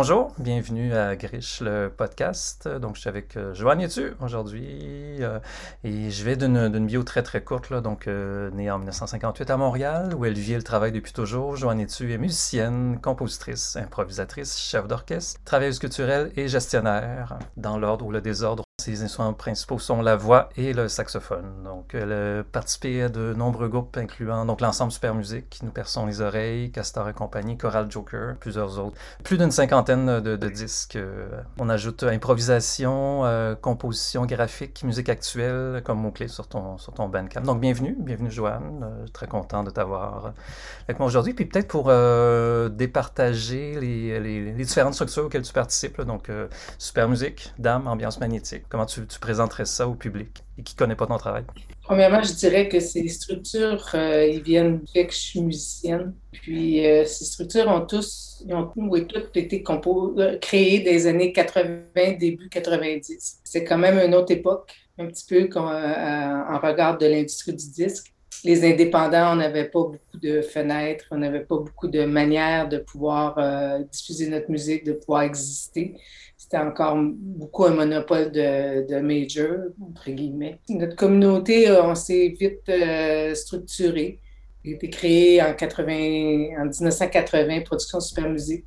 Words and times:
Bonjour, 0.00 0.30
bienvenue 0.38 0.94
à 0.94 1.16
Griche, 1.16 1.60
le 1.60 1.88
podcast. 1.88 2.68
Donc, 2.68 2.94
je 2.94 3.00
suis 3.00 3.08
avec 3.08 3.36
euh, 3.36 3.52
Joanne 3.52 3.80
Etu 3.80 4.12
aujourd'hui 4.20 5.16
euh, 5.18 5.40
et 5.82 6.12
je 6.12 6.24
vais 6.24 6.36
d'une 6.36 6.86
bio 6.86 7.02
très 7.02 7.24
très 7.24 7.42
courte. 7.42 7.68
Là, 7.70 7.80
donc, 7.80 8.06
euh, 8.06 8.48
née 8.52 8.70
en 8.70 8.78
1958 8.78 9.50
à 9.50 9.56
Montréal 9.56 10.14
où 10.14 10.24
elle 10.24 10.34
vit 10.34 10.54
et 10.54 10.62
travaille 10.62 10.92
depuis 10.92 11.12
toujours. 11.12 11.56
Joanne 11.56 11.80
Etu 11.80 12.12
est 12.12 12.18
musicienne, 12.18 13.00
compositrice, 13.02 13.74
improvisatrice, 13.74 14.56
chef 14.56 14.86
d'orchestre, 14.86 15.40
travailleuse 15.44 15.80
culturelle 15.80 16.30
et 16.36 16.46
gestionnaire 16.46 17.36
dans 17.56 17.76
l'ordre 17.76 18.06
ou 18.06 18.12
le 18.12 18.20
désordre 18.20 18.62
ses 18.80 19.02
instruments 19.02 19.32
principaux 19.32 19.80
sont 19.80 20.02
la 20.02 20.14
voix 20.14 20.50
et 20.56 20.72
le 20.72 20.88
saxophone. 20.88 21.64
Donc, 21.64 21.94
elle 21.94 22.12
a 22.12 22.44
participé 22.44 23.02
à 23.02 23.08
de 23.08 23.34
nombreux 23.34 23.68
groupes, 23.68 23.96
incluant 23.96 24.46
donc 24.46 24.60
l'ensemble 24.60 24.92
Super 24.92 25.16
Musique, 25.16 25.50
qui 25.50 25.64
nous 25.64 25.72
perçons 25.72 26.06
les 26.06 26.20
oreilles, 26.20 26.70
Castor 26.70 27.08
et 27.08 27.12
compagnie, 27.12 27.58
Choral 27.58 27.90
Joker, 27.90 28.36
plusieurs 28.36 28.78
autres. 28.78 28.96
Plus 29.24 29.36
d'une 29.36 29.50
cinquantaine 29.50 30.20
de, 30.20 30.48
disques. 30.48 30.98
On 31.58 31.68
ajoute 31.68 32.04
improvisation, 32.04 33.24
euh, 33.24 33.56
composition 33.56 34.24
graphique, 34.26 34.84
musique 34.84 35.08
actuelle 35.08 35.82
comme 35.84 35.98
mot-clé 35.98 36.28
sur 36.28 36.46
ton, 36.46 36.78
sur 36.78 36.94
ton 36.94 37.08
Bandcamp. 37.08 37.42
Donc, 37.42 37.60
bienvenue, 37.60 37.96
bienvenue 37.98 38.30
Joanne. 38.30 38.80
Euh, 38.84 39.06
très 39.12 39.26
content 39.26 39.64
de 39.64 39.70
t'avoir 39.70 40.32
avec 40.86 41.00
moi 41.00 41.08
aujourd'hui. 41.08 41.34
Puis 41.34 41.46
peut-être 41.46 41.68
pour 41.68 41.86
euh, 41.88 42.68
départager 42.68 43.78
les, 43.80 44.20
les, 44.20 44.52
différentes 44.52 44.94
structures 44.94 45.24
auxquelles 45.24 45.42
tu 45.42 45.52
participes. 45.52 46.00
donc, 46.02 46.30
Super 46.78 47.08
Musique, 47.08 47.52
Dame, 47.58 47.88
Ambiance 47.88 48.20
Magnétique. 48.20 48.67
Comment 48.68 48.84
tu, 48.84 49.00
présenterais 49.18 49.64
ça 49.64 49.88
au 49.88 49.94
public 49.94 50.44
et 50.58 50.62
qui 50.62 50.74
ne 50.74 50.78
connaît 50.78 50.94
pas 50.94 51.06
ton 51.06 51.16
travail? 51.16 51.44
Premièrement, 51.84 52.22
je 52.22 52.34
dirais 52.34 52.68
que 52.68 52.80
ces 52.80 53.08
structures, 53.08 53.82
euh, 53.94 54.26
ils 54.26 54.42
viennent 54.42 54.80
du 54.80 54.86
fait 54.92 55.06
que 55.06 55.14
je 55.14 55.18
suis 55.18 55.40
musicienne. 55.40 56.12
Puis 56.32 56.86
euh, 56.86 57.06
ces 57.06 57.24
structures 57.24 57.66
ont 57.66 57.86
tous, 57.86 58.44
ils 58.46 58.54
ont 58.54 58.70
toutes 59.08 59.36
été 59.38 59.64
euh, 59.66 60.38
créées 60.38 60.80
des 60.80 61.06
années 61.06 61.32
80, 61.32 62.18
début 62.18 62.50
90. 62.50 63.40
C'est 63.42 63.64
quand 63.64 63.78
même 63.78 63.98
une 63.98 64.14
autre 64.14 64.32
époque, 64.32 64.74
un 64.98 65.06
petit 65.06 65.24
peu 65.26 65.48
en 65.58 66.58
regard 66.58 66.98
de 66.98 67.06
l'industrie 67.06 67.54
du 67.54 67.70
disque. 67.70 68.12
Les 68.44 68.70
indépendants, 68.70 69.32
on 69.32 69.36
n'avait 69.36 69.64
pas 69.64 69.80
beaucoup 69.80 70.18
de 70.22 70.42
fenêtres, 70.42 71.06
on 71.10 71.16
n'avait 71.16 71.40
pas 71.40 71.56
beaucoup 71.56 71.88
de 71.88 72.04
manières 72.04 72.68
de 72.68 72.78
pouvoir 72.78 73.36
diffuser 73.90 74.28
notre 74.28 74.50
musique, 74.50 74.84
de 74.84 74.92
pouvoir 74.92 75.22
exister 75.22 75.96
c'était 76.50 76.62
encore 76.62 76.96
beaucoup 76.96 77.66
un 77.66 77.74
monopole 77.74 78.32
de, 78.32 78.86
de 78.88 79.00
major, 79.00 79.66
entre 79.82 80.10
guillemets. 80.10 80.58
Notre 80.70 80.96
communauté, 80.96 81.68
euh, 81.68 81.82
on 81.82 81.94
s'est 81.94 82.34
vite 82.40 82.66
euh, 82.70 83.34
structuré. 83.34 84.18
Elle 84.64 84.72
a 84.72 84.74
été 84.76 84.88
créée 84.88 85.42
en, 85.42 85.52
80, 85.52 85.92
en 86.58 86.64
1980, 86.64 87.60
Production 87.66 88.00
Super 88.00 88.30
Musique. 88.30 88.64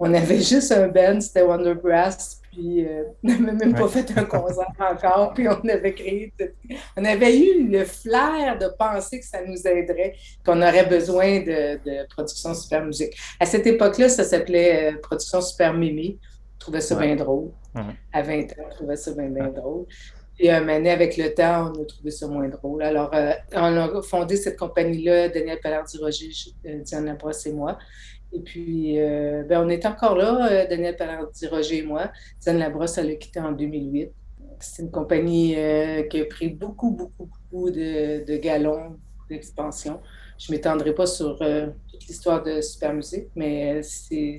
On 0.00 0.12
avait 0.12 0.40
juste 0.40 0.72
un 0.72 0.88
band, 0.88 1.20
c'était 1.20 1.42
Wonder 1.42 1.74
Brass, 1.74 2.40
puis 2.50 2.84
euh, 2.84 3.04
on 3.24 3.28
n'avait 3.28 3.52
même 3.52 3.74
pas 3.76 3.86
fait 3.86 4.12
un 4.18 4.24
concert 4.24 4.66
encore, 4.80 5.32
puis 5.32 5.46
on 5.46 5.68
avait 5.68 5.94
créé... 5.94 6.32
On 6.96 7.04
avait 7.04 7.38
eu 7.38 7.68
le 7.68 7.84
flair 7.84 8.58
de 8.58 8.66
penser 8.76 9.20
que 9.20 9.26
ça 9.26 9.44
nous 9.46 9.64
aiderait, 9.64 10.16
qu'on 10.44 10.60
aurait 10.60 10.86
besoin 10.86 11.38
de, 11.38 11.78
de 11.84 12.08
Production 12.08 12.52
Super 12.52 12.84
Musique. 12.84 13.16
À 13.38 13.46
cette 13.46 13.68
époque-là, 13.68 14.08
ça 14.08 14.24
s'appelait 14.24 14.96
Production 15.00 15.40
Super 15.40 15.72
Mimi 15.72 16.18
trouvais 16.66 16.80
ça 16.80 16.96
bien 16.96 17.14
drôle. 17.14 17.50
À 18.12 18.22
20 18.22 18.40
ans, 18.42 18.66
je 18.70 18.76
trouvais 18.76 18.96
ça 18.96 19.12
bien, 19.12 19.28
bien 19.28 19.48
drôle. 19.48 19.86
Et 20.38 20.50
un 20.50 20.60
moment 20.60 20.90
avec 20.90 21.16
le 21.16 21.32
temps, 21.32 21.72
on 21.74 21.82
a 21.82 21.84
trouvé 21.84 22.10
ça 22.10 22.26
moins 22.26 22.48
drôle. 22.48 22.82
Alors, 22.82 23.10
euh, 23.14 23.32
on 23.54 23.76
a 23.76 24.02
fondé 24.02 24.36
cette 24.36 24.58
compagnie-là, 24.58 25.28
Daniel 25.28 25.58
Pallardi-Roger, 25.62 26.30
euh, 26.66 26.80
Diane 26.80 27.06
Labrosse 27.06 27.46
et 27.46 27.52
moi. 27.52 27.78
Et 28.32 28.40
puis, 28.40 29.00
euh, 29.00 29.44
ben, 29.44 29.64
on 29.64 29.68
est 29.68 29.86
encore 29.86 30.16
là, 30.16 30.66
Daniel 30.66 30.96
Pallardi-Roger 30.96 31.78
et 31.78 31.82
moi. 31.82 32.10
Diane 32.40 32.58
Labrosse, 32.58 32.98
elle 32.98 33.10
a 33.10 33.14
quitté 33.14 33.40
en 33.40 33.52
2008. 33.52 34.10
C'est 34.58 34.82
une 34.82 34.90
compagnie 34.90 35.54
qui 36.10 36.20
a 36.20 36.24
pris 36.24 36.48
beaucoup, 36.48 36.90
beaucoup, 36.90 37.26
beaucoup 37.26 37.70
de, 37.70 38.24
de 38.24 38.36
galons 38.36 38.96
d'expansion. 39.28 40.00
Je 40.38 40.50
ne 40.50 40.56
m'étendrai 40.56 40.94
pas 40.94 41.06
sur 41.06 41.38
toute 41.38 42.06
l'histoire 42.06 42.42
de 42.42 42.60
Super 42.60 42.94
Musique, 42.94 43.28
mais 43.36 43.82
c'est 43.82 44.38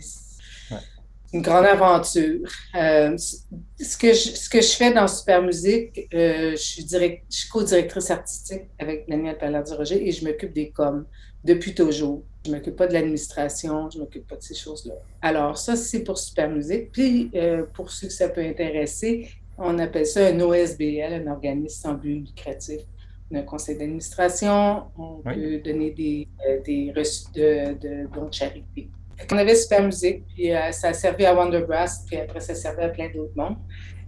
une 1.34 1.42
grande 1.42 1.66
aventure. 1.66 2.48
Euh, 2.76 3.18
ce, 3.18 3.98
que 3.98 4.14
je, 4.14 4.36
ce 4.36 4.50
que 4.50 4.62
je 4.62 4.72
fais 4.72 4.94
dans 4.94 5.08
Super 5.08 5.42
Musique, 5.42 6.08
euh, 6.14 6.52
je 6.52 6.56
suis, 6.56 6.84
direct, 6.84 7.26
je 7.30 7.38
suis 7.38 7.50
co-directrice 7.50 8.12
artistique 8.12 8.64
avec 8.80 9.08
Daniel 9.10 9.38
Pallardi-Roger 9.38 10.08
et 10.08 10.12
je 10.12 10.26
m'occupe 10.26 10.54
des 10.54 10.70
coms 10.70 11.06
depuis 11.44 11.76
toujours. 11.76 12.24
Je 12.46 12.52
ne 12.52 12.58
m'occupe 12.58 12.76
pas 12.76 12.88
de 12.88 12.94
l'administration, 12.94 13.90
je 13.90 13.98
ne 13.98 14.04
m'occupe 14.04 14.26
pas 14.28 14.38
de 14.38 14.44
ces 14.44 14.56
choses-là. 14.56 14.94
Alors, 15.22 15.58
ça, 15.58 15.76
c'est 15.76 16.04
pour 16.04 16.18
Super 16.18 16.50
Musique. 16.50 16.92
Puis, 16.92 17.30
euh, 17.36 17.66
pour 17.74 17.92
ceux 17.92 18.08
que 18.08 18.14
ça 18.14 18.30
peut 18.30 18.42
intéresser, 18.42 19.30
on 19.58 19.80
appelle 19.80 20.06
ça 20.06 20.28
un 20.28 20.40
OSBL, 20.40 21.26
un 21.26 21.32
organisme 21.32 21.82
sans 21.82 21.94
but 21.96 22.26
lucratif. 22.28 22.82
On 23.30 23.36
a 23.36 23.40
un 23.40 23.44
conseil 23.44 23.78
d'administration, 23.78 24.84
on 24.98 25.18
peut 25.18 25.60
donner 25.60 25.92
des, 25.92 26.30
des 26.66 26.94
reçus 26.96 27.26
de, 27.34 27.74
de 27.74 28.08
dons 28.14 28.30
de 28.30 28.34
charité. 28.34 28.90
On 29.32 29.38
avait 29.38 29.56
Super 29.56 29.84
Musique, 29.84 30.26
puis 30.28 30.54
euh, 30.54 30.72
ça 30.72 30.94
servait 30.94 31.26
à 31.26 31.34
Wonder 31.34 31.62
Brass, 31.62 32.04
puis 32.06 32.18
après 32.18 32.40
ça 32.40 32.54
servait 32.54 32.84
à 32.84 32.90
plein 32.90 33.10
d'autres 33.10 33.34
mondes. 33.36 33.58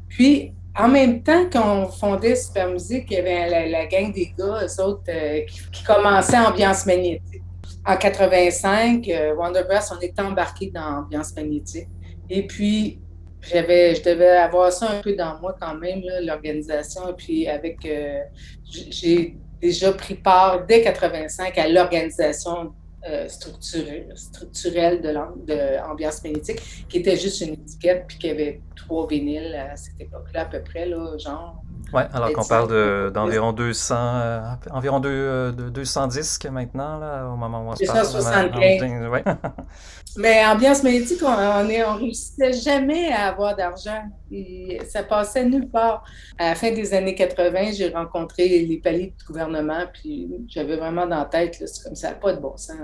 Puis, 0.08 0.54
en 0.78 0.88
même 0.88 1.24
temps 1.24 1.50
qu'on 1.50 1.88
fondait 1.88 2.36
Super 2.36 2.70
Musique, 2.70 3.06
il 3.10 3.16
y 3.16 3.18
avait 3.18 3.70
la, 3.70 3.86
gang 3.88 4.14
des 4.14 4.34
gars, 4.38 4.62
eux 4.64 4.82
autres, 4.82 5.04
euh, 5.10 5.42
qui, 5.72 5.84
commençaient 5.84 6.38
Ambiance 6.38 6.86
Magnétique. 6.86 7.42
En 7.86 7.98
85, 7.98 9.08
euh, 9.10 9.36
Wonder 9.36 9.64
Brass, 9.68 9.92
on 9.92 10.00
était 10.00 10.22
embarqué 10.22 10.72
dans 10.74 11.00
Ambiance 11.00 11.36
Magnétique. 11.36 11.88
Et 12.30 12.46
puis, 12.46 13.00
j'avais, 13.42 13.96
je 13.96 14.04
devais 14.04 14.38
avoir 14.38 14.72
ça 14.72 14.92
un 14.92 15.02
peu 15.02 15.16
dans 15.16 15.40
moi 15.40 15.56
quand 15.60 15.76
même, 15.76 16.02
l'organisation. 16.22 17.02
Puis, 17.18 17.48
avec, 17.48 17.78
j'ai 18.64 19.38
déjà 19.60 19.92
pris 19.92 20.16
part 20.16 20.66
dès 20.66 20.82
85 20.82 21.58
à 21.58 21.68
l'organisation 21.68 22.74
euh, 23.08 23.28
structurelle, 23.30 25.02
de 25.02 25.10
l'ambiance 25.10 26.24
magnétique, 26.24 26.60
qui 26.90 26.98
était 26.98 27.16
juste 27.16 27.42
une 27.42 27.54
étiquette, 27.54 28.06
puis 28.08 28.18
qui 28.18 28.30
avait 28.30 28.62
trois 28.76 29.08
vinyles 29.08 29.56
à 29.56 29.76
cette 29.76 30.00
époque-là, 30.00 30.42
à 30.42 30.46
peu 30.46 30.62
près, 30.62 30.86
là, 30.86 31.18
genre. 31.18 31.64
Oui, 31.94 32.02
alors 32.14 32.32
qu'on 32.34 32.46
parle 32.46 33.12
d'environ 33.14 33.54
200, 33.54 33.96
euh, 33.96 34.42
environ 34.72 35.00
deux, 35.00 35.52
200 35.52 36.04
euh, 36.04 36.08
disques 36.08 36.46
maintenant, 36.46 36.98
là, 36.98 37.28
au 37.28 37.36
moment 37.36 37.62
où 37.62 37.72
on 37.72 37.76
se 37.76 37.86
parle. 37.86 38.00
275. 38.00 39.10
Ouais. 39.10 39.24
Mais 40.18 40.46
ambiance 40.46 40.84
magnétique, 40.84 41.22
on 41.24 41.64
ne 41.64 41.86
on 41.86 41.96
réussissait 41.98 42.54
jamais 42.54 43.12
à 43.12 43.28
avoir 43.28 43.56
d'argent. 43.56 44.04
Ça 44.88 45.04
passait 45.04 45.46
nulle 45.46 45.70
part. 45.70 46.04
À 46.38 46.50
la 46.50 46.56
fin 46.56 46.72
des 46.72 46.94
années 46.94 47.16
80, 47.16 47.72
j'ai 47.74 47.90
rencontré 47.90 48.48
les 48.48 48.78
paliers 48.78 49.14
du 49.18 49.26
gouvernement, 49.26 49.84
puis 49.94 50.30
j'avais 50.48 50.78
vraiment 50.78 51.06
dans 51.06 51.20
la 51.20 51.26
tête, 51.26 51.56
c'est 51.66 51.84
comme 51.84 51.96
ça, 51.96 52.12
pas 52.12 52.34
de 52.34 52.40
bon 52.40 52.58
sens. 52.58 52.78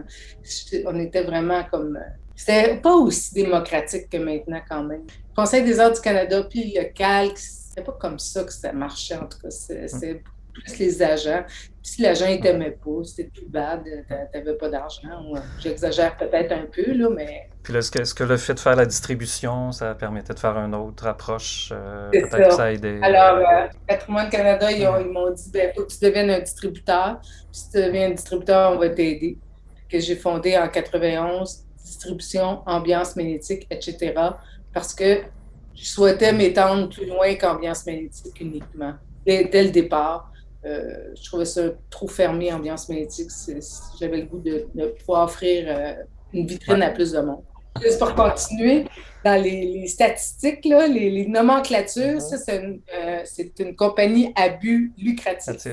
On 0.86 1.00
était 1.00 1.24
vraiment 1.24 1.64
comme 1.72 1.98
c'était 2.36 2.76
pas 2.78 2.94
aussi 2.94 3.34
démocratique 3.34 4.10
que 4.10 4.18
maintenant, 4.18 4.60
quand 4.70 4.84
même. 4.84 5.04
Le 5.08 5.36
Conseil 5.36 5.64
des 5.64 5.80
arts 5.80 5.94
du 5.94 6.02
Canada, 6.02 6.44
puis 6.44 6.74
le 6.76 6.84
CALC, 6.94 7.38
c'était 7.76 7.86
pas 7.86 7.98
comme 8.00 8.20
ça 8.20 8.44
que 8.44 8.54
ça 8.54 8.72
marchait, 8.72 9.16
en 9.16 9.28
tout 9.28 9.40
cas. 9.40 9.50
C'est 9.50 10.22
plus 10.54 10.80
les 10.80 11.04
agents. 11.04 11.44
Puis 11.46 11.92
si 11.92 12.02
l'agent 12.02 12.30
ne 12.30 12.38
t'aimait 12.38 12.72
pas, 12.72 13.04
c'était 13.04 13.30
plus 13.30 13.48
bad, 13.48 13.84
t'avais 14.32 14.54
pas 14.54 14.70
d'argent. 14.70 15.34
J'exagère 15.60 16.16
peut-être 16.16 16.54
un 16.54 16.66
peu, 16.72 16.94
là, 16.94 17.10
mais. 17.10 17.50
Puis 17.64 17.74
là, 17.74 17.80
est-ce 17.80 18.14
que, 18.14 18.24
le 18.24 18.38
fait 18.38 18.54
de 18.54 18.60
faire 18.60 18.76
la 18.76 18.86
distribution, 18.86 19.72
ça 19.72 19.96
permettait 19.96 20.34
de 20.34 20.40
faire 20.40 20.56
une 20.58 20.76
autre 20.76 21.08
approche? 21.08 21.74
Euh, 21.74 22.10
peut-être 22.12 22.50
que 22.50 22.54
ça 22.54 22.64
a 22.66 22.72
aidé. 22.72 23.00
Alors, 23.02 23.38
euh, 23.38 23.68
Patrimoine 23.88 24.30
Canada, 24.30 24.72
ils, 24.72 24.88
m'ont 25.12 25.32
dit 25.32 25.52
ben, 25.52 25.74
faut 25.76 25.84
que 25.84 25.92
tu 25.92 26.00
deviennes 26.00 26.30
un 26.30 26.40
distributeur. 26.40 27.20
Puis 27.22 27.30
si 27.52 27.72
tu 27.72 27.78
deviens 27.78 28.08
un 28.08 28.12
distributeur, 28.12 28.72
on 28.72 28.78
va 28.78 28.90
t'aider. 28.90 29.38
Que 29.90 30.00
j'ai 30.00 30.16
fondé 30.16 30.58
en 30.58 30.70
91 30.70 31.66
distribution, 31.84 32.64
ambiance 32.66 33.16
magnétique, 33.16 33.68
etc. 33.70 34.14
Parce 34.74 34.94
que 34.94 35.22
je 35.76 35.86
souhaitais 35.86 36.32
m'étendre 36.32 36.90
plus 36.90 37.06
loin 37.06 37.36
qu'ambiance 37.36 37.86
magnétique 37.86 38.40
uniquement. 38.40 38.94
Dès, 39.26 39.64
le 39.64 39.70
départ, 39.70 40.32
euh, 40.66 41.14
je 41.16 41.24
trouvais 41.26 41.46
ça 41.46 41.64
trop 41.90 42.08
fermé, 42.08 42.54
ambiance 42.54 42.88
magnétique. 42.90 43.30
J'avais 44.00 44.18
le 44.18 44.26
goût 44.26 44.40
de, 44.40 44.68
pouvoir 45.00 45.26
offrir 45.26 45.66
euh, 45.68 45.94
une 46.34 46.48
vitrine 46.48 46.82
à 46.82 46.92
plus 46.92 47.12
de 47.12 47.22
monde. 47.22 47.44
Juste 47.82 48.00
pour 48.00 48.16
continuer, 48.16 48.86
dans 49.24 49.42
les, 49.42 49.86
statistiques, 49.88 50.64
là, 50.66 50.88
les, 50.88 51.26
nomenclatures, 51.28 52.22
ça, 52.22 52.38
c'est 52.38 52.58
une, 52.58 52.80
euh, 52.94 53.24
une, 53.60 53.76
compagnie 53.76 54.32
à 54.36 54.50
but 54.50 54.94
lucratif. 54.98 55.68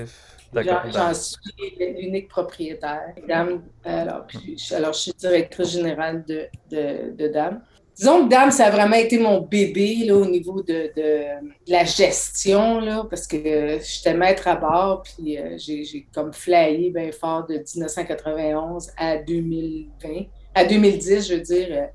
J'en 0.55 1.15
suis 1.15 1.39
l'unique 1.79 2.29
propriétaire. 2.29 3.15
Dame, 3.29 3.63
alors, 3.85 4.27
alors, 4.73 4.93
je 4.93 4.99
suis 4.99 5.13
directrice 5.13 5.71
générale 5.71 6.25
de, 6.27 6.47
de, 6.71 7.15
de 7.15 7.29
Dame. 7.29 7.63
Disons 7.97 8.25
que 8.25 8.31
Dame, 8.31 8.51
ça 8.51 8.67
a 8.67 8.71
vraiment 8.71 8.97
été 8.97 9.19
mon 9.19 9.43
bébé 9.43 10.05
là, 10.07 10.17
au 10.17 10.25
niveau 10.25 10.63
de, 10.63 10.91
de, 10.97 11.25
la 11.67 11.85
gestion, 11.85 12.81
là, 12.81 13.05
parce 13.09 13.27
que 13.27 13.37
j'étais 13.37 14.15
maître 14.15 14.49
à 14.49 14.57
bord, 14.57 15.03
puis 15.03 15.39
euh, 15.39 15.57
j'ai 15.59 16.09
comme 16.15 16.33
flyé 16.33 16.91
bien 16.91 17.13
fort 17.13 17.47
de 17.47 17.55
1991 17.55 18.91
à 18.97 19.19
2020, 19.19 20.09
à 20.55 20.65
2010, 20.65 21.29
je 21.29 21.35
veux 21.35 21.41
dire. 21.41 21.89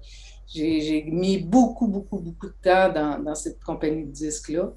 j'ai 0.48 1.04
mis 1.08 1.40
beaucoup, 1.40 1.88
beaucoup, 1.88 2.20
beaucoup 2.20 2.48
de 2.48 2.56
temps 2.62 2.90
dans, 2.90 3.20
dans 3.20 3.36
cette 3.36 3.64
compagnie 3.64 4.06
de 4.06 4.12
disques-là. 4.12 4.72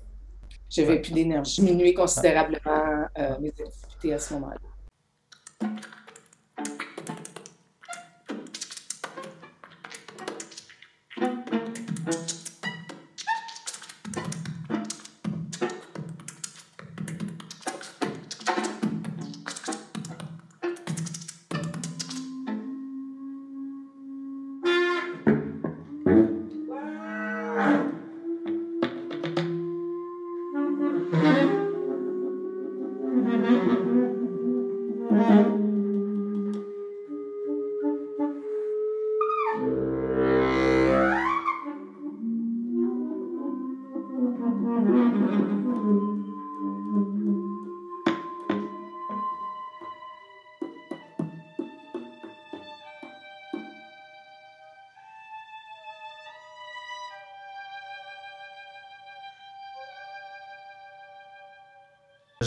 J'avais 0.70 1.00
plus 1.00 1.12
d'énergie. 1.12 1.60
Diminué 1.60 1.92
considérablement 1.92 3.06
euh, 3.18 3.36
mes 3.40 3.48
activités 3.48 4.14
à 4.14 4.18
ce 4.18 4.34
moment-là. 4.34 5.68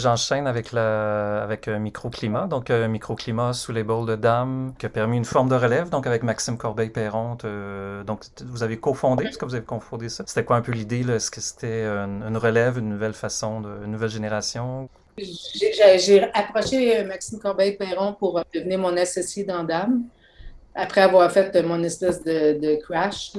J'enchaîne 0.04 0.46
avec, 0.46 0.72
la, 0.72 1.42
avec 1.42 1.66
un 1.66 1.78
Microclimat, 1.78 2.46
donc 2.46 2.68
un 2.68 2.88
Microclimat 2.88 3.54
sous 3.54 3.72
les 3.72 3.82
bols 3.82 4.06
de 4.06 4.16
dames 4.16 4.74
qui 4.78 4.84
a 4.84 4.90
permis 4.90 5.16
une 5.16 5.24
forme 5.24 5.48
de 5.48 5.54
relève, 5.54 5.88
donc 5.88 6.06
avec 6.06 6.22
Maxime 6.22 6.58
Corbeil-Perron. 6.58 7.38
Euh, 7.46 8.04
donc 8.04 8.24
vous 8.44 8.62
avez 8.62 8.76
cofondé, 8.76 9.24
est-ce 9.24 9.38
que 9.38 9.46
vous 9.46 9.54
avez 9.54 9.64
cofondé 9.64 10.10
ça? 10.10 10.24
C'était 10.26 10.44
quoi 10.44 10.56
un 10.56 10.60
peu 10.60 10.72
l'idée? 10.72 11.10
Est-ce 11.10 11.30
que 11.30 11.40
c'était 11.40 11.86
une, 11.86 12.36
relève, 12.36 12.76
une 12.76 12.90
nouvelle 12.90 13.14
façon, 13.14 13.62
de, 13.62 13.70
une 13.86 13.92
nouvelle 13.92 14.10
génération? 14.10 14.90
J'ai 15.16 16.22
approché 16.34 17.02
Maxime 17.04 17.38
Corbeil-Perron 17.38 18.12
pour 18.12 18.42
devenir 18.52 18.78
mon 18.78 18.94
associé 18.98 19.44
dans 19.44 19.64
Dames 19.64 20.02
après 20.74 21.02
avoir 21.02 21.30
fait 21.30 21.54
mon 21.62 21.82
espèce 21.84 22.22
de, 22.24 22.76
crash, 22.82 23.32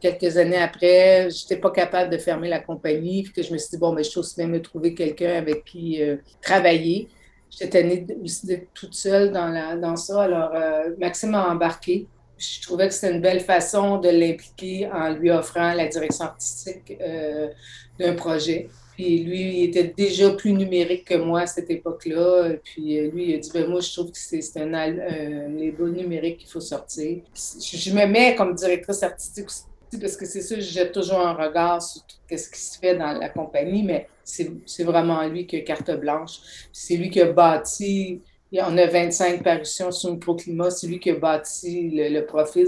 quelques 0.00 0.36
années 0.36 0.58
après, 0.58 1.30
je 1.30 1.44
n'étais 1.44 1.56
pas 1.56 1.70
capable 1.70 2.10
de 2.10 2.18
fermer 2.18 2.48
la 2.48 2.58
compagnie. 2.58 3.22
Puis 3.22 3.32
que 3.32 3.42
je 3.42 3.52
me 3.52 3.58
suis 3.58 3.70
dit, 3.70 3.78
bon, 3.78 3.90
mais 3.92 4.02
ben, 4.02 4.10
je 4.12 4.18
aussi 4.18 4.40
même 4.40 4.52
de 4.52 4.58
trouver 4.58 4.94
quelqu'un 4.94 5.36
avec 5.36 5.64
qui 5.64 6.02
euh, 6.02 6.16
travailler. 6.42 7.08
J'étais 7.50 7.82
tannée 7.82 8.06
aussi 8.22 8.48
toute 8.74 8.94
seule 8.94 9.30
dans 9.32 9.96
ça. 9.96 10.22
Alors, 10.22 10.50
euh, 10.54 10.90
Maxime 10.98 11.30
m'a 11.30 11.48
embarqué. 11.48 12.08
Je 12.36 12.60
trouvais 12.62 12.88
que 12.88 12.94
c'était 12.94 13.14
une 13.14 13.22
belle 13.22 13.40
façon 13.40 13.98
de 13.98 14.08
l'impliquer 14.10 14.90
en 14.92 15.10
lui 15.10 15.30
offrant 15.30 15.72
la 15.72 15.86
direction 15.86 16.26
artistique 16.26 16.96
euh, 17.00 17.48
d'un 17.98 18.14
projet. 18.14 18.68
Puis 18.96 19.24
lui, 19.24 19.58
il 19.58 19.64
était 19.64 19.92
déjà 19.94 20.30
plus 20.30 20.52
numérique 20.52 21.04
que 21.04 21.16
moi 21.16 21.40
à 21.40 21.46
cette 21.46 21.70
époque-là. 21.70 22.54
Puis 22.64 22.98
euh, 22.98 23.10
lui, 23.10 23.30
il 23.30 23.34
a 23.34 23.38
dit 23.38 23.50
ben, 23.52 23.68
Moi, 23.68 23.80
je 23.80 23.92
trouve 23.92 24.10
que 24.10 24.18
c'est 24.18 24.40
un, 24.56 24.72
un 24.72 25.48
label 25.48 25.92
numérique 25.92 26.38
qu'il 26.38 26.48
faut 26.48 26.60
sortir. 26.60 27.18
Je, 27.34 27.90
me 27.92 28.06
mets 28.06 28.34
comme 28.34 28.54
directrice 28.54 29.02
artistique 29.02 29.46
aussi 29.46 29.64
parce 30.00 30.16
que 30.16 30.26
c'est 30.26 30.40
ça, 30.40 30.58
j'ai 30.58 30.90
toujours 30.90 31.20
un 31.20 31.34
regard 31.34 31.80
sur 31.80 32.02
ce 32.30 32.50
qui 32.50 32.60
se 32.60 32.78
fait 32.78 32.96
dans 32.96 33.12
la 33.12 33.28
compagnie, 33.28 33.82
mais 33.82 34.08
c'est 34.24 34.82
vraiment 34.82 35.22
lui 35.28 35.46
qui 35.46 35.56
a 35.56 35.60
carte 35.60 35.90
blanche. 35.92 36.38
C'est 36.72 36.96
lui 36.96 37.10
qui 37.10 37.20
a 37.20 37.30
bâti 37.32 38.22
on 38.52 38.78
a 38.78 38.86
25 38.86 39.42
parutions 39.42 39.90
sur 39.90 40.12
Microclimat. 40.12 40.70
C'est 40.70 40.86
lui 40.86 40.98
qui 40.98 41.10
a 41.10 41.14
bâti 41.14 41.90
le, 41.92 42.20
profil. 42.20 42.66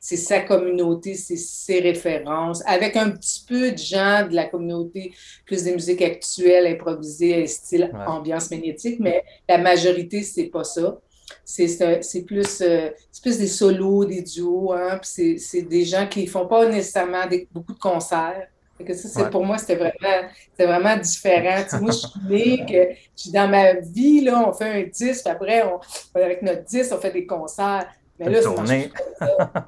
C'est 0.00 0.16
sa 0.16 0.40
communauté, 0.40 1.14
c'est 1.14 1.36
ses 1.36 1.80
références. 1.80 2.62
Avec 2.66 2.96
un 2.96 3.10
petit 3.10 3.44
peu 3.46 3.72
de 3.72 3.78
gens 3.78 4.26
de 4.28 4.34
la 4.34 4.46
communauté, 4.46 5.12
plus 5.46 5.64
des 5.64 5.72
musiques 5.72 6.02
actuelles, 6.02 6.66
improvisées, 6.66 7.46
style 7.46 7.90
ambiance 8.06 8.50
magnétique, 8.50 8.98
mais 9.00 9.24
la 9.48 9.58
majorité, 9.58 10.22
c'est 10.22 10.46
pas 10.46 10.64
ça. 10.64 10.98
C'est 11.44 12.24
plus, 12.26 12.60
euh, 12.60 12.90
plus 13.22 13.38
des 13.38 13.46
solos, 13.46 14.04
des 14.04 14.22
duos. 14.22 14.72
Hein, 14.72 15.00
c'est 15.02 15.62
des 15.62 15.84
gens 15.84 16.06
qui 16.06 16.26
font 16.26 16.46
pas 16.46 16.68
nécessairement 16.68 17.24
beaucoup 17.52 17.72
de 17.72 17.78
concerts 17.78 18.48
que 18.84 18.94
ça, 18.94 19.24
pour 19.26 19.44
moi, 19.44 19.58
c'était 19.58 19.76
vraiment, 19.76 20.28
vraiment 20.58 20.96
différent. 20.96 21.64
moi, 21.80 21.90
je 21.92 21.98
suis 21.98 22.20
née 22.28 22.66
que 22.66 23.30
dans 23.32 23.48
ma 23.48 23.74
vie, 23.74 24.22
là, 24.22 24.44
on 24.48 24.52
fait 24.52 24.82
un 24.82 24.82
disque, 24.82 25.26
après, 25.26 25.64
on, 25.64 25.80
avec 26.18 26.42
notre 26.42 26.64
disque, 26.64 26.92
on 26.94 26.98
fait 26.98 27.12
des 27.12 27.26
concerts. 27.26 27.86
Mais 28.18 28.28
là, 28.28 28.38
une 28.38 28.54
tournée. 28.54 28.90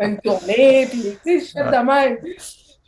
une 0.00 0.19
tournée, 0.19 0.87
puis 0.91 1.17
tu 1.25 1.41
sais, 1.41 1.47
je 1.47 1.53
fais 1.53 1.64
de 1.64 1.85
même 1.85 2.19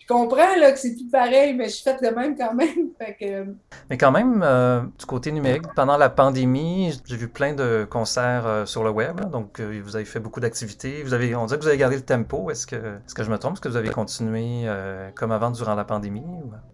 je 0.04 0.12
comprends 0.12 0.56
là, 0.56 0.72
que 0.72 0.78
c'est 0.78 0.94
plus 0.94 1.08
pareil, 1.10 1.54
mais 1.54 1.64
je 1.64 1.76
suis 1.76 1.82
faite 1.82 2.02
de 2.02 2.08
même 2.08 2.36
quand 2.36 2.54
même. 2.54 2.90
Euh, 3.22 3.44
mais 3.90 3.98
quand 3.98 4.10
même, 4.10 4.42
euh, 4.42 4.80
du 4.98 5.06
côté 5.06 5.30
numérique, 5.30 5.64
pendant 5.76 5.96
la 5.96 6.08
pandémie, 6.08 6.92
j'ai 7.06 7.16
vu 7.16 7.28
plein 7.28 7.54
de 7.54 7.86
concerts 7.88 8.46
euh, 8.46 8.66
sur 8.66 8.82
le 8.82 8.90
web. 8.90 9.20
donc, 9.30 9.60
vous 9.60 9.96
avez 9.96 10.04
fait 10.04 10.20
beaucoup 10.20 10.40
d'activités. 10.40 11.02
Vous 11.02 11.12
avez, 11.12 11.34
on 11.34 11.44
dirait 11.46 11.58
que 11.58 11.62
vous 11.62 11.68
avez 11.68 11.78
gardé 11.78 11.96
le 11.96 12.02
tempo. 12.02 12.50
Est-ce 12.50 12.66
que, 12.66 12.76
est-ce 12.76 13.14
que 13.14 13.22
je 13.22 13.30
me 13.30 13.38
trompe? 13.38 13.54
Est-ce 13.54 13.60
que 13.60 13.68
vous 13.68 13.76
avez 13.76 13.90
continué 13.90 14.66
comme 15.14 15.32
avant 15.32 15.50
durant 15.50 15.74
la 15.74 15.84
pandémie? 15.84 16.24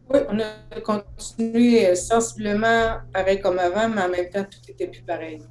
Oui, 0.08 0.20
on 0.28 0.38
a 0.38 0.80
continué 0.80 1.94
sensiblement 1.94 2.98
pareil 3.12 3.40
comme 3.40 3.58
avant, 3.58 3.88
mais 3.88 4.02
en 4.02 4.08
même 4.08 4.30
temps, 4.30 4.44
tout 4.44 4.70
était 4.70 4.86
plus 4.86 5.02
pareil 5.02 5.42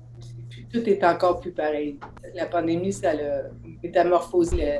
tout 0.71 0.87
est 0.87 1.03
encore 1.03 1.39
plus 1.39 1.51
pareil. 1.51 1.97
La 2.35 2.45
pandémie, 2.45 2.93
ça 2.93 3.11
a 3.11 3.13
métamorphosé 3.83 4.57
le 4.57 4.79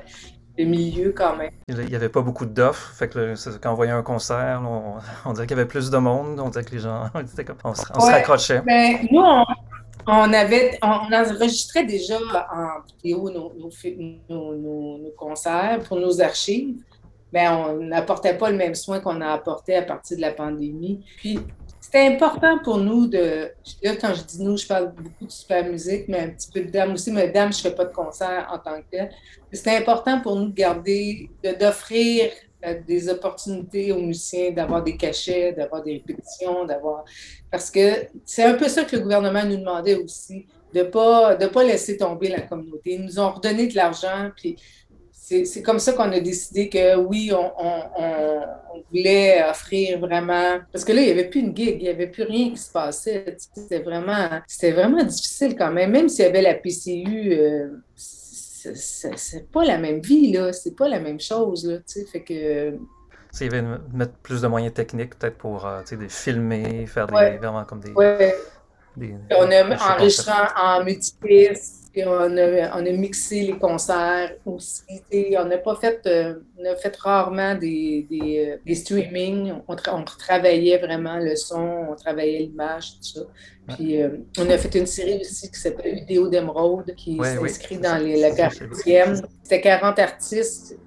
milieu 0.66 1.13
quand 1.16 1.36
même. 1.36 1.51
Il 1.68 1.78
n'y 1.86 1.96
avait 1.96 2.10
pas 2.10 2.22
beaucoup 2.22 2.46
d'offres. 2.46 2.94
Fait 2.94 3.08
que 3.08 3.36
quand 3.60 3.72
on 3.72 3.75
voyait 3.75 3.92
un 3.92 4.04
concert, 4.04 4.62
on, 5.25 5.34
dirait 5.34 5.48
qu'il 5.48 5.58
y 5.58 5.60
avait 5.60 5.68
plus 5.68 5.89
de 5.89 5.98
monde. 5.98 6.39
On 6.39 6.50
dirait 6.50 6.63
que 6.63 6.72
les 6.72 6.80
gens, 6.80 7.04
on, 7.63 7.74
se, 7.74 8.12
raccrochait. 8.12 8.62
Ben, 8.62 9.08
nous, 9.12 9.22
on, 10.08 10.34
avait, 10.34 10.78
on, 10.82 11.13
enregistrait 11.13 11.86
déjà 11.86 12.18
en 12.54 12.82
vidéo 13.04 13.30
nos, 13.30 13.54
nos, 14.30 15.12
concerts 15.18 15.80
pour 15.88 15.98
nos 15.98 16.22
archives. 16.22 16.75
Mais 17.32 17.48
on 17.48 17.78
n'apportait 17.78 18.36
pas 18.36 18.50
le 18.50 18.58
même 18.58 18.74
soin 18.74 19.00
qu'on 19.00 19.22
a 19.22 19.28
apporté 19.28 19.75
à 19.75 19.84
partir 19.84 20.18
de 20.18 20.22
la 20.22 20.32
pandémie. 20.32 21.06
Puis 21.18 21.39
c'était 21.91 22.05
important 22.05 22.60
pour 22.60 22.77
nous 22.77 23.08
de. 23.08 23.50
Là, 23.81 23.96
quand 23.96 24.13
je 24.13 24.22
dis 24.22 24.43
nous, 24.43 24.58
je 24.58 24.67
parle 24.67 24.93
beaucoup 24.93 25.25
de 25.25 25.31
super 25.31 25.65
musique, 25.65 26.08
mais 26.08 26.19
un 26.19 26.29
petit 26.29 26.51
peu 26.51 26.62
de 26.62 26.69
dame 26.69 26.93
aussi. 26.93 27.12
Mais 27.12 27.29
dame, 27.29 27.51
je 27.51 27.58
ne 27.58 27.63
fais 27.63 27.75
pas 27.75 27.86
de 27.86 27.93
concert 27.93 28.48
en 28.53 28.60
tant 28.60 28.79
que 28.79 28.86
tel. 28.91 29.10
C'était 29.51 29.75
important 29.75 30.22
pour 30.22 30.36
nous 30.36 30.50
de 30.50 30.53
garder, 30.53 31.31
d'offrir 31.60 32.29
euh, 32.63 32.75
des 32.88 33.10
opportunités 33.10 33.91
aux 33.91 34.01
musiciens 34.01 34.51
d'avoir 34.51 34.84
des 34.84 34.98
cachets, 34.98 35.51
d'avoir 35.53 35.81
des 35.81 35.93
répétitions, 35.93 36.63
d'avoir. 36.63 37.05
Parce 37.50 37.72
que 37.72 38.08
c'est 38.24 38.43
un 38.43 38.53
peu 38.53 38.67
ça 38.67 38.84
que 38.84 38.96
le 38.96 39.01
gouvernement 39.01 39.43
nous 39.43 39.58
demandait 39.58 39.96
aussi, 39.96 40.46
de 40.72 40.81
ne 40.81 40.84
pas, 40.84 41.34
de 41.38 41.48
pas 41.48 41.63
laisser 41.63 41.98
tomber 41.98 42.27
la 42.27 42.41
communauté. 42.41 42.93
Ils 42.93 43.01
nous 43.03 43.19
ont 43.19 43.31
redonné 43.31 43.65
de 43.65 43.75
l'argent, 43.75 44.29
puis 44.36 44.58
c'est 45.29 45.62
comme 45.62 45.79
ça 45.79 45.93
qu'on 45.93 46.12
a 46.12 46.19
décidé 46.19 46.69
que 46.69 46.95
oui, 46.98 47.31
on, 47.33 48.81
voulait 48.91 49.43
offrir 49.48 50.00
vraiment. 50.00 50.59
Parce 50.71 50.83
que 50.83 50.91
là, 50.91 51.01
il 51.01 51.05
n'y 51.05 51.12
avait 51.12 51.29
plus 51.29 51.41
une 51.41 51.55
gig, 51.55 51.77
il 51.79 51.83
n'y 51.83 51.89
avait 51.89 52.07
plus 52.07 52.24
rien 52.24 52.50
qui 52.50 52.57
se 52.57 52.71
passait. 52.71 53.38
C'était 53.38 53.79
vraiment, 53.79 54.27
vraiment 54.62 55.03
difficile 55.03 55.55
quand 55.55 55.71
même. 55.71 55.91
Même 55.91 56.09
s'il 56.09 56.25
y 56.25 56.27
avait 56.27 56.41
la 56.41 56.55
PCU, 56.55 57.33
euh, 57.33 57.69
c'est 57.95 59.51
pas 59.51 59.63
la 59.63 59.77
même 59.77 60.00
vie, 60.00 60.31
là. 60.31 60.51
C'est 60.53 60.75
pas 60.75 60.88
la 60.88 61.00
même 61.00 61.19
chose, 61.19 61.65
là. 61.65 61.77
Fait 62.12 62.24
que. 62.24 62.74
Il 63.39 63.45
y 63.45 63.50
avait 63.55 63.62
mettre 63.93 64.13
plus 64.24 64.41
de 64.41 64.48
moyens 64.48 64.74
techniques, 64.74 65.17
peut-être 65.19 65.38
pour 65.38 65.67
euh, 65.67 65.81
filmer, 66.07 66.88
faire 66.88 67.05
des. 67.07 67.38
Vraiment 67.38 67.63
comme 67.65 67.81
des. 67.81 67.93
On 69.32 69.51
a 69.51 69.94
enregistré 69.94 70.32
en 70.56 70.84
multipiste 70.84 71.79
on 72.06 72.38
a, 72.38 72.77
on 72.77 72.86
a, 72.86 72.91
mixé 72.91 73.41
les 73.41 73.58
concerts 73.58 74.36
aussi. 74.46 74.84
On 75.38 75.46
n'a 75.46 75.58
pas 75.58 75.75
fait, 75.75 76.01
euh, 76.06 76.36
on 76.58 76.65
a 76.65 76.75
fait 76.75 76.96
rarement 76.98 77.56
des, 77.56 78.06
des, 78.10 78.48
euh, 78.48 78.58
des 78.65 78.75
streamings. 78.75 79.53
On, 79.68 79.75
on, 79.91 80.03
travaillait 80.03 80.77
vraiment 80.77 81.18
le 81.18 81.36
son, 81.36 81.88
on 81.89 81.96
travaillait 81.96 82.39
l'image, 82.39 82.94
tout 82.94 83.03
ça. 83.03 83.22
Puis 83.75 84.01
euh, 84.01 84.18
on 84.38 84.50
a 84.50 84.58
fait 84.58 84.77
une 84.77 84.86
série 84.86 85.20
aussi 85.22 85.50
qui 85.50 85.60
s'appelle 85.60 85.96
Vidéo 85.96 86.27
d'Emeraude, 86.27 86.94
qui 86.96 87.18
s'inscrit 87.18 87.77
dans 87.77 87.98
les, 87.98 88.20
la 88.20 88.32
40e. 88.32 89.24
C'était 89.44 89.62
40 89.62 90.00
artistes 90.00 90.77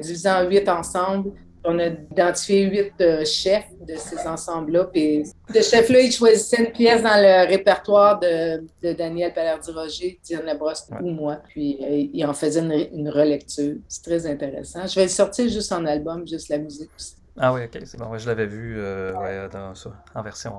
divisés 0.00 0.30
en 0.30 0.48
8 0.48 0.68
ensemble 0.68 1.32
On 1.64 1.78
a 1.78 1.86
identifié 1.88 2.64
huit 2.64 2.94
euh, 3.00 3.24
chefs 3.24 3.68
de 3.86 3.94
ces 3.96 4.26
ensembles-là. 4.26 4.84
Puis, 4.84 5.24
ce 5.54 5.60
chef-là, 5.60 6.00
il 6.00 6.10
choisissait 6.10 6.64
une 6.64 6.72
pièce 6.72 7.02
dans 7.02 7.20
le 7.20 7.48
répertoire 7.48 8.18
de, 8.18 8.64
Daniel 8.94 9.34
Palardi-Roger, 9.34 10.18
Diane 10.22 10.46
Labrosse 10.46 10.88
ou 11.02 11.10
moi. 11.10 11.36
Puis, 11.48 11.78
euh, 11.82 12.08
il 12.12 12.24
en 12.24 12.32
faisait 12.32 12.60
une, 12.60 13.08
relecture. 13.10 13.76
C'est 13.88 14.02
très 14.02 14.26
intéressant. 14.26 14.86
Je 14.86 14.94
vais 14.94 15.02
le 15.02 15.08
sortir 15.08 15.48
juste 15.48 15.72
en 15.72 15.84
album, 15.84 16.26
juste 16.26 16.48
la 16.48 16.58
musique 16.58 16.90
aussi. 16.96 17.16
Ah 17.38 17.52
oui, 17.52 17.62
ok, 17.64 17.82
c'est 17.84 17.98
bon. 17.98 18.16
je 18.16 18.26
l'avais 18.26 18.46
vu 18.46 18.76
euh, 18.78 19.48
dans, 19.48 19.72
en 20.14 20.22
version, 20.22 20.52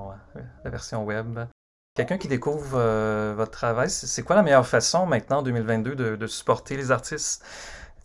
la 0.64 0.70
version 0.70 1.04
web. 1.04 1.38
Quelqu'un 1.94 2.16
qui 2.16 2.28
découvre 2.28 2.78
votre 3.34 3.50
travail, 3.50 3.90
c'est 3.90 4.22
quoi 4.22 4.36
la 4.36 4.42
meilleure 4.42 4.66
façon 4.66 5.04
maintenant, 5.04 5.38
en 5.38 5.42
2022, 5.42 5.94
de, 5.94 6.16
de 6.16 6.26
supporter 6.26 6.76
les 6.76 6.90
artistes? 6.90 7.44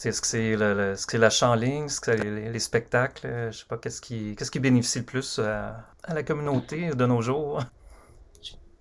Est-ce 0.06 0.22
que 0.22 0.28
c'est 0.28 0.56
le, 0.56 0.96
ce 0.96 1.18
la 1.18 1.30
en 1.50 1.56
ligne, 1.56 1.86
est-ce 1.86 2.00
que 2.00 2.16
c'est 2.16 2.24
les, 2.24 2.60
spectacles? 2.60 3.26
Euh, 3.26 3.52
je 3.52 3.60
sais 3.60 3.66
pas, 3.68 3.78
qu'est-ce 3.78 4.00
qui, 4.00 4.36
qu'est-ce 4.36 4.52
qui 4.52 4.60
bénéficie 4.60 5.00
le 5.00 5.06
plus 5.06 5.40
à, 5.40 5.86
la 6.08 6.24
communauté 6.24 6.92
de 6.92 7.06
nos 7.06 7.22
jours? 7.22 7.62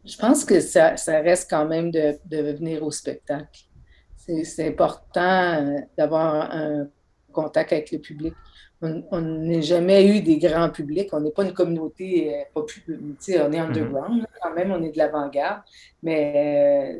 Je 0.04 0.16
pense 0.18 0.44
que 0.44 0.60
ça, 0.60 0.96
ça 0.96 1.20
reste 1.20 1.48
quand 1.50 1.66
même 1.66 1.90
de, 1.90 2.18
de 2.26 2.52
venir 2.52 2.82
au 2.82 2.90
spectacle. 2.90 3.62
C'est, 4.16 4.66
important 4.66 5.20
euh, 5.20 5.78
d'avoir 5.96 6.50
un 6.50 6.88
contact 7.32 7.72
avec 7.72 7.92
le 7.92 7.98
public. 7.98 8.34
On 8.82 9.20
n'a 9.20 9.60
jamais 9.62 10.06
eu 10.06 10.20
des 10.20 10.38
grands 10.38 10.68
publics. 10.68 11.08
On 11.12 11.20
n'est 11.20 11.30
pas 11.30 11.44
une 11.44 11.54
communauté 11.54 12.34
euh, 12.34 12.42
populaire. 12.52 13.46
On 13.48 13.52
est 13.52 13.58
underground, 13.58 14.22
mm-hmm. 14.22 14.26
quand 14.42 14.54
même, 14.54 14.70
on 14.70 14.82
est 14.82 14.90
de 14.90 14.98
l'avant-garde. 14.98 15.62
Mais 16.02 16.98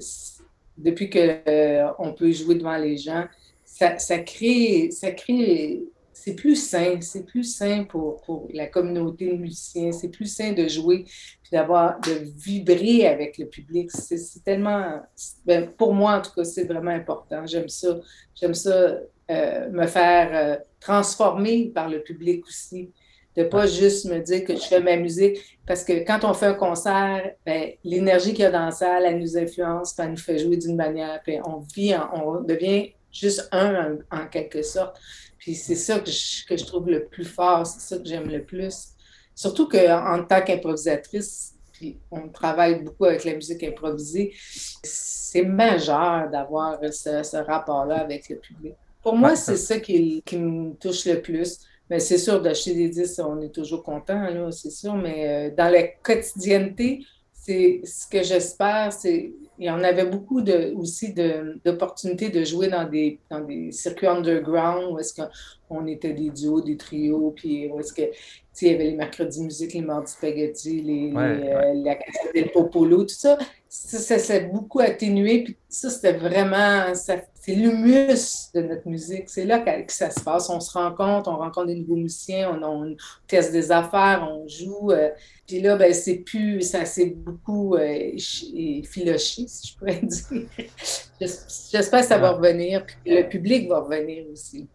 depuis 0.79 1.11
qu'on 1.11 2.13
peut 2.13 2.33
jouer 2.33 2.55
devant 2.55 2.77
les 2.77 2.97
gens, 2.97 3.27
ça, 3.99 4.19
crée, 4.19 4.91
ça 4.91 5.11
crée, 5.11 5.85
c'est 6.13 6.35
plus 6.35 6.57
sain, 6.57 6.99
c'est 7.01 7.25
plus 7.25 7.45
sain 7.45 7.85
pour, 7.85 8.23
pour, 8.23 8.49
la 8.53 8.67
communauté 8.67 9.31
de 9.31 9.37
musiciens, 9.37 9.93
c'est 9.93 10.09
plus 10.09 10.27
sain 10.27 10.53
de 10.53 10.67
jouer 10.67 11.05
puis 11.05 11.51
d'avoir, 11.53 12.01
de 12.01 12.13
vibrer 12.37 13.07
avec 13.07 13.39
le 13.39 13.47
public. 13.47 13.91
C'est 13.93 14.43
tellement, 14.43 15.03
ben, 15.45 15.71
pour 15.77 15.95
moi 15.95 16.15
en 16.15 16.23
tout 16.23 16.33
cas, 16.35 16.45
c'est 16.45 16.65
vraiment 16.65 16.91
important. 16.91 17.47
J'aime 17.47 17.69
ça, 17.69 18.01
j'aime 18.35 18.55
ça 18.55 18.99
euh, 19.31 19.71
me 19.71 19.87
faire 19.87 20.31
euh, 20.33 20.57
transformer 20.81 21.71
par 21.75 21.89
le 21.89 22.03
public 22.03 22.45
aussi 22.47 22.91
de 23.37 23.45
pas 23.45 23.67
juste 23.67 24.07
me 24.07 24.19
dire 24.21 24.45
que 24.45 24.55
je 24.55 24.63
fais 24.63 24.81
ma 24.81 24.97
musique. 24.97 25.37
Parce 25.67 25.85
que 25.85 26.05
quand 26.07 26.25
on 26.25 26.33
fait 26.33 26.47
un 26.47 26.55
concert, 26.55 27.33
ben, 27.45 27.73
l'énergie 27.85 28.31
qu'il 28.31 28.41
y 28.41 28.47
a 28.47 28.51
dans 28.51 28.65
la 28.65 28.71
salle, 28.71 29.05
elle 29.05 29.19
nous 29.19 29.37
influence, 29.37 29.95
elle 29.99 30.13
nous 30.13 30.17
fait 30.17 30.39
jouer 30.39 30.57
d'une 30.57 30.77
manière, 30.77 31.21
puis 31.23 31.39
on 31.45 31.59
vit, 31.59 31.95
on 32.15 32.41
devient 32.41 32.93
juste 33.19 33.49
un 33.53 33.99
en, 34.11 34.27
quelque 34.27 34.63
sorte. 34.63 34.99
Puis 35.39 35.55
c'est 35.55 35.75
ça 35.75 35.99
que 36.01 36.11
je, 36.11 36.45
que 36.47 36.57
je 36.57 36.65
trouve 36.65 36.89
le 36.89 37.05
plus 37.07 37.25
fort, 37.25 37.67
c'est 37.67 37.81
ça 37.81 37.99
que 38.01 38.09
j'aime 38.09 38.29
le 38.29 38.43
plus. 38.45 38.89
Surtout 39.35 39.69
qu'en 39.69 40.25
tant 40.25 40.43
qu'improvisatrice, 40.43 41.55
puis 41.73 41.99
on 42.11 42.29
travaille 42.29 42.83
beaucoup 42.83 43.05
avec 43.05 43.25
la 43.25 43.35
musique 43.35 43.63
improvisée, 43.63 44.33
c'est 44.83 45.43
majeur 45.43 46.31
d'avoir 46.31 46.79
ce, 46.91 47.37
rapport-là 47.45 47.99
avec 47.99 48.29
le 48.31 48.37
public. 48.37 48.75
Pour 49.03 49.15
moi, 49.15 49.37
c'est 49.37 49.57
ça 49.57 49.79
qui, 49.79 50.23
qui, 50.25 50.39
me 50.39 50.75
touche 50.75 51.05
le 51.05 51.21
plus. 51.21 51.59
Mais 51.89 52.01
c'est 52.01 52.19
sûr, 52.19 52.41
d'acheter 52.43 52.75
des 52.75 52.89
disques, 52.89 53.21
on 53.25 53.41
est 53.43 53.55
toujours 53.55 53.83
content, 53.83 54.51
c'est 54.51 54.71
sûr. 54.71 54.95
Mais 54.97 55.29
euh, 55.29 55.55
dans 55.55 55.71
la 55.71 55.85
quotidienneté, 55.85 57.05
c'est 57.33 57.83
ce 57.85 58.07
que 58.09 58.23
j'espère, 58.23 58.93
c'est 58.93 59.33
il 59.59 59.67
y 59.67 59.71
en 59.71 59.83
avait 59.83 60.07
beaucoup 60.07 60.43
de, 60.43 60.73
aussi 60.77 61.15
d'opportunités 61.65 62.29
de, 62.31 62.45
jouer 62.45 62.69
dans 62.69 62.89
des, 62.89 63.19
dans 63.31 63.41
des 63.41 63.73
circuits 63.73 64.07
underground 64.07 64.93
où 64.93 64.99
est-ce 64.99 65.15
qu'on 65.15 65.87
était 65.87 66.13
des 66.13 66.31
duos, 66.31 66.61
des 66.61 66.77
trios, 66.77 67.33
puis 67.37 67.69
où 67.71 67.81
est-ce 67.81 67.93
que 67.93 68.03
il 68.63 68.73
y 68.73 68.75
avait 68.75 68.85
les 68.85 68.97
mercredis 68.97 69.43
musique, 69.43 69.75
les 69.75 69.83
mardis 69.83 70.13
spaghetti, 70.13 70.81
les, 70.81 71.13
euh, 71.15 71.75
la 71.75 71.99
del 72.35 72.51
popolo, 72.53 73.03
tout 73.03 73.09
ça. 73.09 73.39
Ça, 73.69 74.19
s'est 74.19 74.45
beaucoup 74.47 74.81
atténué. 74.81 75.45
Puis 75.45 75.57
ça, 75.69 75.91
c'était 75.91 76.15
vraiment, 76.15 76.95
c'est 76.95 77.27
l'humus 77.49 78.51
de 78.55 78.63
notre 78.63 78.89
musique. 78.89 79.29
C'est 79.29 79.45
là 79.45 79.59
que, 79.59 79.93
ça 79.93 80.11
se 80.11 80.21
passe. 80.21 80.49
On 80.49 80.61
se 80.61 80.73
rencontre, 80.73 81.29
on 81.29 81.37
rencontre 81.37 81.67
des 81.67 81.75
nouveaux 81.75 81.97
musiciens, 81.97 82.59
on, 82.63 82.97
teste 83.27 83.53
des 83.53 83.71
affaires, 83.71 84.27
on 84.31 84.49
joue. 84.49 84.93
Euh, 84.93 85.11
puis 85.47 85.61
là, 85.61 85.77
ben, 85.77 85.93
c'est 85.93 86.19
plus, 86.19 86.63
ça 86.63 86.85
s'est 86.87 87.15
beaucoup 87.17 87.75
euh, 87.75 88.17
filoché, 88.85 89.46
si 89.49 89.69
je 89.69 89.77
pourrais 89.77 90.01
dire. 90.03 90.47
J'espère 91.21 92.01
que 92.01 92.07
ça 92.07 92.19
va 92.19 92.33
revenir, 92.33 92.85
puis 92.87 93.15
le 93.15 93.29
public 93.29 93.69
va 93.69 93.81
revenir 93.81 94.25
aussi. 94.33 94.69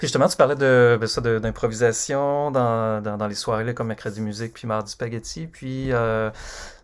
Justement, 0.00 0.28
tu 0.28 0.36
parlais 0.36 0.54
de, 0.54 0.98
ben, 1.00 1.38
d'improvisation 1.40 2.50
dans, 2.50 3.02
dans, 3.02 3.26
les 3.26 3.34
soirées 3.34 3.74
comme 3.74 3.88
Mercredi 3.88 4.20
Musique 4.20 4.52
puis 4.52 4.66
Mardi 4.66 4.92
Spaghetti. 4.92 5.46
Puis 5.46 5.92
euh, 5.92 6.30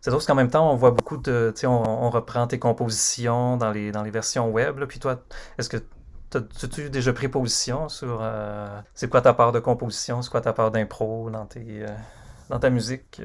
c'est 0.01 0.11
drôle 0.11 0.19
parce 0.19 0.27
qu'en 0.27 0.35
même 0.35 0.51
temps, 0.51 0.71
on 0.73 0.77
voit 0.77 0.91
beaucoup 0.91 1.17
de. 1.17 1.53
Tu 1.55 1.63
sais, 1.63 1.67
on, 1.67 2.11
reprend 2.11 2.47
tes 2.47 2.59
compositions 2.59 3.57
dans 3.57 3.71
les, 3.71 3.93
dans 3.93 4.03
les 4.03 4.11
versions 4.11 4.51
web. 4.51 4.85
Puis 4.87 4.99
toi, 4.99 5.23
est-ce 5.59 5.69
que 5.69 5.79
As-tu 6.35 6.89
déjà 6.89 7.13
pris 7.13 7.29
position 7.29 7.91
sur 7.91 8.21
euh, 8.23 8.81
c'est 8.95 9.11
quoi 9.11 9.21
ta 9.21 9.35
part 9.35 9.53
de 9.53 9.61
composition, 9.61 10.23
c'est 10.23 10.31
quoi 10.31 10.41
ta 10.41 10.55
part 10.55 10.71
d'impro 10.71 11.29
dans, 11.29 11.45
tes, 11.45 11.61
euh, 11.83 11.89
dans 12.49 12.59
ta 12.59 12.71
musique? 12.71 13.21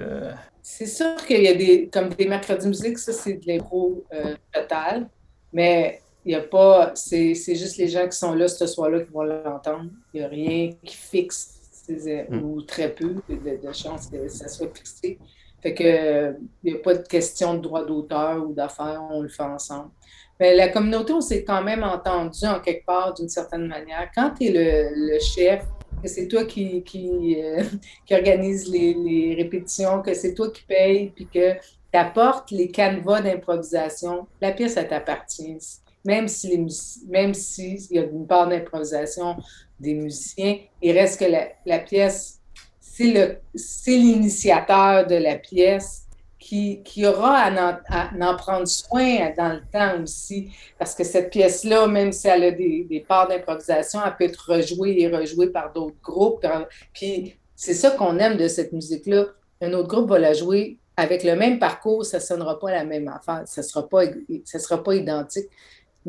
C'est 0.61 0.87
sûr 0.87 1.15
qu'il 1.25 1.41
y 1.41 1.47
a 1.47 1.53
des, 1.53 1.87
comme 1.87 2.09
des 2.09 2.27
mercredis 2.27 2.67
musique, 2.67 2.99
ça 2.99 3.13
c'est 3.13 3.35
de 3.35 3.47
l'impro 3.47 4.03
total, 4.51 5.07
mais 5.53 6.01
il 6.27 6.31
y 6.31 6.35
a 6.35 6.41
pas, 6.41 6.91
c'est, 6.93 7.33
juste 7.33 7.77
les 7.77 7.87
gens 7.87 8.05
qui 8.05 8.17
sont 8.17 8.33
là 8.33 8.49
ce 8.49 8.67
soir-là 8.67 8.99
qui 8.99 9.11
vont 9.11 9.23
l'entendre. 9.23 9.89
Il 10.13 10.19
n'y 10.19 10.25
a 10.25 10.27
rien 10.27 10.71
qui 10.83 10.93
fixe, 10.93 11.85
mm. 11.87 12.43
ou 12.43 12.61
très 12.63 12.93
peu 12.93 13.15
de, 13.29 13.65
de 13.65 13.73
chances 13.73 14.07
que 14.07 14.27
ça 14.27 14.49
soit 14.49 14.67
fixé. 14.75 15.17
Fait 15.63 15.73
que 15.73 16.35
il 16.65 16.73
n'y 16.73 16.77
a 16.77 16.81
pas 16.83 16.95
de 16.95 17.07
question 17.07 17.53
de 17.53 17.59
droit 17.59 17.85
d'auteur 17.85 18.45
ou 18.45 18.53
d'affaires, 18.53 19.01
on 19.09 19.21
le 19.21 19.29
fait 19.29 19.43
ensemble. 19.43 19.89
Mais 20.37 20.53
la 20.53 20.67
communauté, 20.67 21.13
on 21.13 21.21
s'est 21.21 21.45
quand 21.45 21.63
même 21.63 21.83
entendu 21.83 22.45
en 22.45 22.59
quelque 22.59 22.85
part 22.85 23.13
d'une 23.13 23.29
certaine 23.29 23.65
manière. 23.65 24.11
Quand 24.13 24.31
tu 24.37 24.47
es 24.47 24.91
le, 24.93 25.19
chef, 25.19 25.63
que 26.03 26.09
c'est 26.09 26.27
toi 26.27 26.43
qui, 26.43 26.83
qui, 26.83 27.41
euh, 27.41 27.63
qui 28.05 28.13
organise 28.13 28.69
les, 28.69 28.93
les, 28.93 29.33
répétitions, 29.33 30.01
que 30.01 30.13
c'est 30.13 30.33
toi 30.33 30.51
qui 30.51 30.63
paye, 30.63 31.11
puis 31.15 31.25
que 31.25 31.53
tu 31.53 31.97
apportes 31.97 32.51
les 32.51 32.67
canevas 32.67 33.21
d'improvisation, 33.21 34.27
la 34.41 34.51
pièce, 34.51 34.75
elle 34.75 34.89
t'appartient 34.89 35.57
même 36.07 36.29
si 36.29 36.65
même 37.09 37.33
s'il 37.33 37.81
y 37.91 37.99
a 37.99 38.03
une 38.03 38.25
part 38.25 38.47
d'improvisation 38.47 39.35
des 39.77 39.93
musiciens, 39.93 40.57
il 40.81 40.97
reste 40.97 41.19
que 41.19 41.25
la, 41.65 41.79
pièce, 41.79 42.39
c'est 42.79 43.35
l'initiateur 43.87 45.05
de 45.05 45.15
la 45.15 45.35
pièce 45.35 46.05
qui, 46.39 46.81
qui 46.83 47.05
aura 47.05 47.39
à 47.39 48.21
en, 48.21 48.35
prendre 48.37 48.67
soin 48.67 49.33
dans 49.37 49.53
le 49.53 49.61
temps 49.69 50.01
aussi. 50.01 50.49
Parce 50.79 50.95
que 50.95 51.03
cette 51.03 51.29
pièce-là, 51.29 51.87
même 51.87 52.13
si 52.13 52.29
elle 52.29 52.43
a 52.45 52.51
des, 52.51 52.87
des 52.89 53.01
parts 53.01 53.27
d'improvisation, 53.27 53.99
elle 54.05 54.15
peut 54.15 54.31
être 54.31 54.53
rejouée 54.53 55.01
et 55.01 55.09
rejouée 55.09 55.49
par 55.49 55.73
d'autres 55.73 56.01
groupes. 56.01 56.45
Puis 56.93 57.35
c'est 57.53 57.73
ça 57.73 57.91
qu'on 57.91 58.17
aime 58.17 58.37
de 58.37 58.47
cette 58.47 58.71
musique-là. 58.71 59.25
Un 59.59 59.73
autre 59.73 59.89
groupe 59.89 60.09
va 60.09 60.19
la 60.19 60.33
jouer 60.33 60.77
avec 60.95 61.23
le 61.23 61.35
même 61.35 61.59
parcours, 61.59 62.05
ça 62.05 62.17
ne 62.17 62.23
sonnera 62.23 62.59
pas 62.59 62.71
la 62.71 62.83
même 62.83 63.07
affaire, 63.07 63.43
ça 63.45 63.61
ne 63.61 63.65
sera, 63.67 63.87
sera 64.45 64.83
pas 64.83 64.95
identique. 64.95 65.47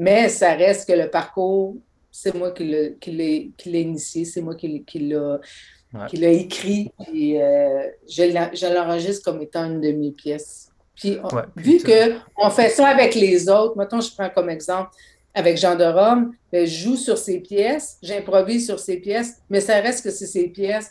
Mais 0.00 0.28
ça 0.28 0.54
reste 0.54 0.88
que 0.88 0.92
le 0.92 1.10
parcours, 1.10 1.76
c'est 2.10 2.32
moi 2.32 2.52
qui 2.52 2.64
l'ai 2.64 3.52
initié, 3.66 4.24
c'est 4.24 4.40
moi 4.40 4.54
qui, 4.54 4.84
qui 4.84 4.98
l'ai 5.00 6.36
écrit, 6.36 6.92
et 7.12 7.42
euh, 7.42 7.82
je 8.08 8.72
l'enregistre 8.72 9.24
comme 9.24 9.42
étant 9.42 9.64
une 9.64 9.80
de 9.80 9.90
mes 9.90 10.12
pièces. 10.12 10.70
Puis, 10.94 11.18
vu 11.56 11.80
qu'on 11.82 12.50
fait 12.50 12.70
ça 12.70 12.86
avec 12.86 13.16
les 13.16 13.48
autres, 13.48 13.76
maintenant 13.76 14.00
je 14.00 14.12
prends 14.12 14.30
comme 14.30 14.48
exemple 14.48 14.90
avec 15.34 15.58
Jean 15.58 15.74
de 15.74 15.84
Rome, 15.84 16.32
ben, 16.52 16.64
je 16.64 16.84
joue 16.84 16.96
sur 16.96 17.18
ses 17.18 17.40
pièces, 17.40 17.98
j'improvise 18.00 18.66
sur 18.66 18.78
ses 18.78 18.98
pièces, 18.98 19.40
mais 19.50 19.60
ça 19.60 19.80
reste 19.80 20.04
que 20.04 20.10
c'est 20.10 20.26
ses 20.26 20.48
pièces 20.48 20.90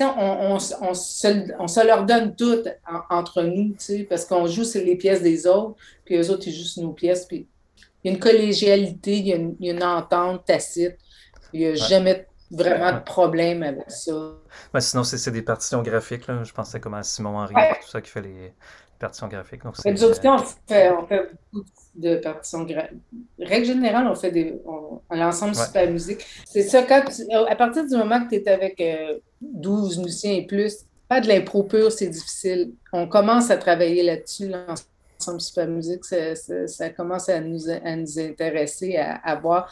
on, 0.00 0.58
on, 0.80 0.94
se, 0.94 1.86
leur 1.86 2.04
donne 2.04 2.34
toutes 2.36 2.68
entre 3.10 3.42
nous, 3.42 3.74
parce 4.08 4.24
qu'on 4.24 4.46
joue 4.46 4.64
sur 4.64 4.84
les 4.84 4.96
pièces 4.96 5.22
des 5.22 5.46
autres, 5.46 5.76
puis 6.04 6.16
eux 6.16 6.30
autres, 6.30 6.46
ils 6.46 6.54
jouent 6.54 6.64
sur 6.64 6.82
nos 6.82 6.92
pièces. 6.92 7.26
Puis 7.26 7.46
il 8.02 8.10
y 8.10 8.14
a 8.14 8.16
une 8.16 8.20
collégialité, 8.20 9.16
il 9.16 9.26
y 9.26 9.32
a 9.32 9.72
une, 9.72 9.82
entente 9.82 10.44
tacite. 10.44 10.96
Il 11.52 11.60
n'y 11.60 11.66
a 11.66 11.74
jamais 11.74 12.26
vraiment 12.50 12.92
de 12.92 13.00
problème 13.00 13.62
avec 13.62 13.90
ça. 13.90 14.12
sinon, 14.80 15.04
c'est 15.04 15.30
des 15.30 15.42
partitions 15.42 15.82
graphiques. 15.82 16.26
Là. 16.26 16.44
Je 16.44 16.52
pensais 16.52 16.80
comme 16.80 16.94
à 16.94 17.02
Simon 17.02 17.38
Henry, 17.38 17.54
tout 17.54 17.88
ça 17.88 18.00
qui 18.00 18.10
fait 18.10 18.22
les, 18.22 18.52
partitions 18.98 19.28
graphiques. 19.28 19.62
Donc, 19.62 19.74
autres, 19.78 20.20
on 20.24 20.38
fait, 20.68 20.90
on 20.90 21.06
fait 21.06 21.30
beaucoup 21.52 21.66
de 21.94 22.16
partitions 22.16 22.64
graphiques. 22.64 22.98
Règle 23.38 23.66
générale, 23.66 24.06
on 24.06 24.14
fait 24.14 24.30
des, 24.30 24.60
l'ensemble 25.10 25.54
super 25.54 25.90
musique. 25.90 26.24
C'est 26.46 26.62
ça, 26.62 26.82
quand 26.82 27.04
à 27.48 27.56
partir 27.56 27.86
du 27.86 27.96
moment 27.96 28.24
que 28.24 28.30
tu 28.30 28.36
es 28.36 28.48
avec 28.48 28.82
12 29.40 29.98
euh, 29.98 30.02
musiciens 30.02 30.32
et 30.32 30.46
plus, 30.46 30.84
pas 31.08 31.20
de 31.20 31.28
l'impro 31.28 31.62
pur, 31.62 31.90
c'est 31.90 32.08
difficile. 32.08 32.72
On 32.92 33.08
commence 33.08 33.50
à 33.50 33.56
travailler 33.56 34.02
là-dessus, 34.02 34.48
l'ensemble 34.48 34.88
super 35.18 35.66
musique. 35.66 36.04
Ça, 36.04 36.34
ça, 36.66 36.90
commence 36.90 37.28
à 37.28 37.40
nous, 37.40 37.68
à 37.68 37.96
nous 37.96 38.18
intéresser, 38.18 38.96
à, 38.96 39.16
à 39.16 39.34
voir 39.36 39.70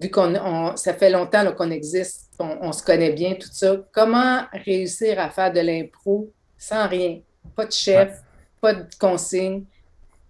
vu 0.00 0.10
qu'on 0.10 0.76
ça 0.76 0.94
fait 0.94 1.10
longtemps 1.10 1.52
qu'on 1.52 1.70
existe, 1.70 2.30
on, 2.38 2.58
on, 2.62 2.72
se 2.72 2.82
connaît 2.82 3.12
bien, 3.12 3.34
tout 3.34 3.48
ça, 3.50 3.76
comment 3.92 4.42
réussir 4.52 5.18
à 5.20 5.30
faire 5.30 5.52
de 5.52 5.60
l'impro 5.60 6.30
sans 6.58 6.88
rien? 6.88 7.20
Pas 7.54 7.66
de 7.66 7.72
chef, 7.72 8.20
pas 8.60 8.74
de 8.74 8.86
consigne 8.98 9.64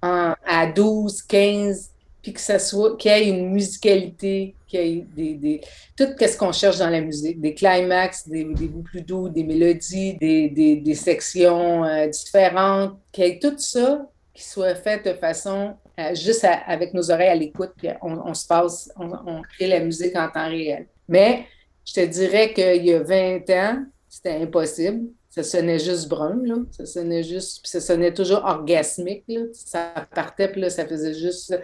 à 0.02 0.66
12, 0.66 1.22
15, 1.22 1.90
puis 2.20 2.34
que 2.34 2.40
ça 2.40 2.58
soit, 2.58 2.96
qu'il 2.98 3.10
y 3.10 3.14
ait 3.14 3.28
une 3.28 3.50
musicalité, 3.50 4.54
qu'il 4.66 4.80
y 4.80 4.98
ait 4.98 5.06
des, 5.16 5.34
des 5.34 5.60
tout 5.96 6.08
ce 6.18 6.36
qu'on 6.36 6.52
cherche 6.52 6.78
dans 6.78 6.90
la 6.90 7.00
musique, 7.00 7.40
des 7.40 7.54
climax, 7.54 8.28
des, 8.28 8.44
des 8.44 8.68
bouts 8.68 8.82
plus 8.82 9.00
doux, 9.00 9.30
des 9.30 9.44
mélodies, 9.44 10.14
des, 10.18 10.50
des, 10.50 10.76
des 10.76 10.94
sections 10.94 11.84
euh, 11.84 12.06
différentes, 12.08 12.98
qu'il 13.12 13.24
y 13.24 13.28
ait 13.28 13.38
tout 13.38 13.56
ça 13.56 14.06
qui 14.34 14.42
soit 14.44 14.74
fait 14.74 15.04
de 15.04 15.14
façon 15.14 15.76
euh, 15.98 16.14
juste 16.14 16.44
avec 16.66 16.92
nos 16.92 17.10
oreilles 17.10 17.28
à 17.28 17.34
l'écoute, 17.34 17.72
puis 17.76 17.88
on, 18.02 18.18
on, 18.26 18.34
se 18.34 18.46
passe, 18.46 18.90
on, 18.96 19.10
on, 19.26 19.42
crée 19.42 19.68
la 19.68 19.80
musique 19.80 20.16
en 20.16 20.28
temps 20.28 20.48
réel. 20.48 20.86
Mais 21.08 21.46
je 21.84 21.94
te 21.94 22.06
dirais 22.06 22.52
qu'il 22.52 22.84
y 22.84 22.92
a 22.92 23.02
20 23.02 23.50
ans, 23.50 23.84
c'était 24.08 24.42
impossible 24.42 25.06
ça 25.34 25.42
sonnait 25.42 25.80
juste 25.80 26.08
brun, 26.08 26.38
là. 26.44 26.54
Ça 26.70 26.86
sonnait 26.86 27.24
juste, 27.24 27.60
puis 27.60 27.68
ça 27.68 27.80
sonnait 27.80 28.14
toujours 28.14 28.44
orgasmique, 28.44 29.24
là. 29.26 29.40
Ça 29.52 29.92
partait, 30.14 30.46
puis 30.46 30.60
là, 30.60 30.70
ça 30.70 30.86
faisait 30.86 31.12
juste 31.12 31.58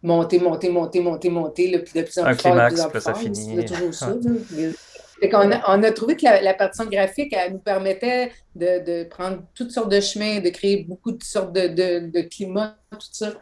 monter, 0.00 0.38
monter, 0.38 0.68
monter, 0.68 1.00
monter, 1.00 1.28
monter, 1.28 1.70
là, 1.72 1.80
puis 1.80 1.92
de 1.92 2.06
plus 2.06 2.18
en 2.20 2.22
plus 2.22 2.30
Un 2.30 2.36
climax, 2.36 2.86
puis 2.86 3.00
ça 3.00 3.14
finit. 3.14 3.64
toujours 3.64 3.92
ça, 3.92 4.14
on, 5.22 5.50
a, 5.52 5.76
on 5.76 5.82
a, 5.82 5.90
trouvé 5.92 6.16
que 6.16 6.24
la, 6.24 6.40
la, 6.40 6.54
partition 6.54 6.86
graphique, 6.86 7.32
elle 7.32 7.54
nous 7.54 7.58
permettait 7.58 8.32
de, 8.54 8.84
de, 8.84 9.04
prendre 9.04 9.42
toutes 9.54 9.70
sortes 9.70 9.90
de 9.90 10.00
chemins, 10.00 10.40
de 10.40 10.50
créer 10.50 10.84
beaucoup 10.84 11.12
de 11.12 11.22
sortes 11.22 11.52
de, 11.52 11.68
de, 11.68 12.10
de 12.10 12.20
climats, 12.22 12.76
tout 12.90 13.08
ça. 13.12 13.32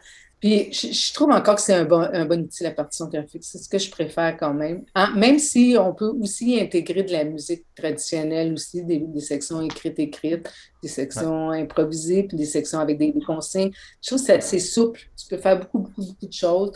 Puis 0.45 0.71
je, 0.71 1.13
trouve 1.13 1.31
encore 1.31 1.55
que 1.55 1.61
c'est 1.61 1.73
un 1.73 1.85
bon, 1.85 2.01
un 2.01 2.25
bon 2.25 2.43
outil, 2.43 2.63
la 2.63 2.71
partition 2.71 3.07
graphique. 3.07 3.43
C'est 3.43 3.57
ce 3.57 3.69
que 3.69 3.79
je 3.79 3.89
préfère 3.89 4.37
quand 4.37 4.53
même. 4.53 4.83
même 5.15 5.39
si 5.39 5.75
on 5.79 5.93
peut 5.93 6.11
aussi 6.21 6.59
intégrer 6.59 7.03
de 7.03 7.11
la 7.11 7.23
musique 7.23 7.65
traditionnelle 7.75 8.53
aussi, 8.53 8.83
des, 8.83 9.01
sections 9.21 9.61
écrites, 9.61 9.97
écrites, 9.97 10.51
des 10.83 10.89
sections 10.89 11.49
improvisées, 11.49 12.23
puis 12.23 12.37
des 12.37 12.45
sections 12.45 12.79
avec 12.79 12.97
des, 12.99 13.13
consignes. 13.25 13.71
Je 14.03 14.09
trouve 14.13 14.23
que 14.23 14.39
c'est 14.41 14.59
souple. 14.59 15.01
Tu 15.17 15.27
peux 15.29 15.37
faire 15.37 15.59
beaucoup, 15.59 15.79
beaucoup, 15.79 16.03
beaucoup 16.03 16.27
de 16.27 16.33
choses. 16.33 16.73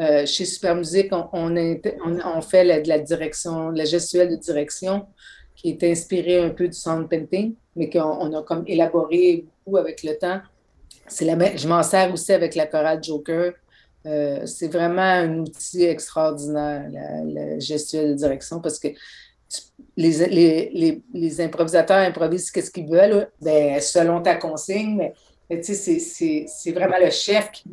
Euh, 0.00 0.26
chez 0.26 0.44
Super 0.44 0.76
Musique, 0.76 1.12
on, 1.12 1.26
on, 1.32 2.40
fait 2.40 2.82
de 2.82 2.88
la 2.88 2.98
direction, 3.00 3.74
gestuelle 3.74 4.30
de 4.30 4.36
direction 4.36 5.06
qui 5.56 5.70
est 5.70 5.82
inspirée 5.82 6.40
un 6.40 6.50
peu 6.50 6.68
du 6.68 6.74
sound 6.74 7.08
painting, 7.08 7.54
mais 7.74 7.90
qu'on 7.90 8.32
a 8.32 8.42
comme 8.44 8.62
élaboré 8.68 9.44
beaucoup 9.64 9.76
avec 9.76 10.04
le 10.04 10.16
temps 10.16 10.40
la 11.20 11.56
je 11.56 11.68
m'en 11.68 11.82
sers 11.82 12.12
aussi 12.12 12.32
avec 12.32 12.54
la 12.54 12.66
chorale 12.66 13.02
Joker. 13.02 13.52
Euh, 14.06 14.46
c'est 14.46 14.68
vraiment 14.68 15.02
un 15.02 15.40
outil 15.40 15.84
extraordinaire, 15.84 16.88
la, 16.90 17.58
gestuelle 17.58 18.10
de 18.10 18.14
direction, 18.14 18.60
parce 18.60 18.78
que 18.78 18.88
les, 19.96 21.02
les, 21.12 21.40
improvisateurs 21.40 21.98
improvisent 21.98 22.52
ce 22.52 22.70
qu'ils 22.70 22.88
veulent, 22.88 23.28
ben, 23.40 23.80
selon 23.80 24.22
ta 24.22 24.36
consigne, 24.36 24.96
mais, 24.96 25.14
c'est 25.62 26.72
vraiment 26.72 26.98
le 26.98 27.10
chef 27.10 27.50
qui, 27.50 27.64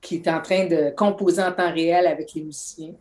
qui, 0.00 0.16
est 0.16 0.28
en 0.28 0.40
train 0.42 0.66
de 0.66 0.90
composer 0.90 1.42
en 1.42 1.52
temps 1.52 1.72
réel 1.72 2.06
avec 2.06 2.34
les 2.34 2.42
musiciens. 2.42 2.94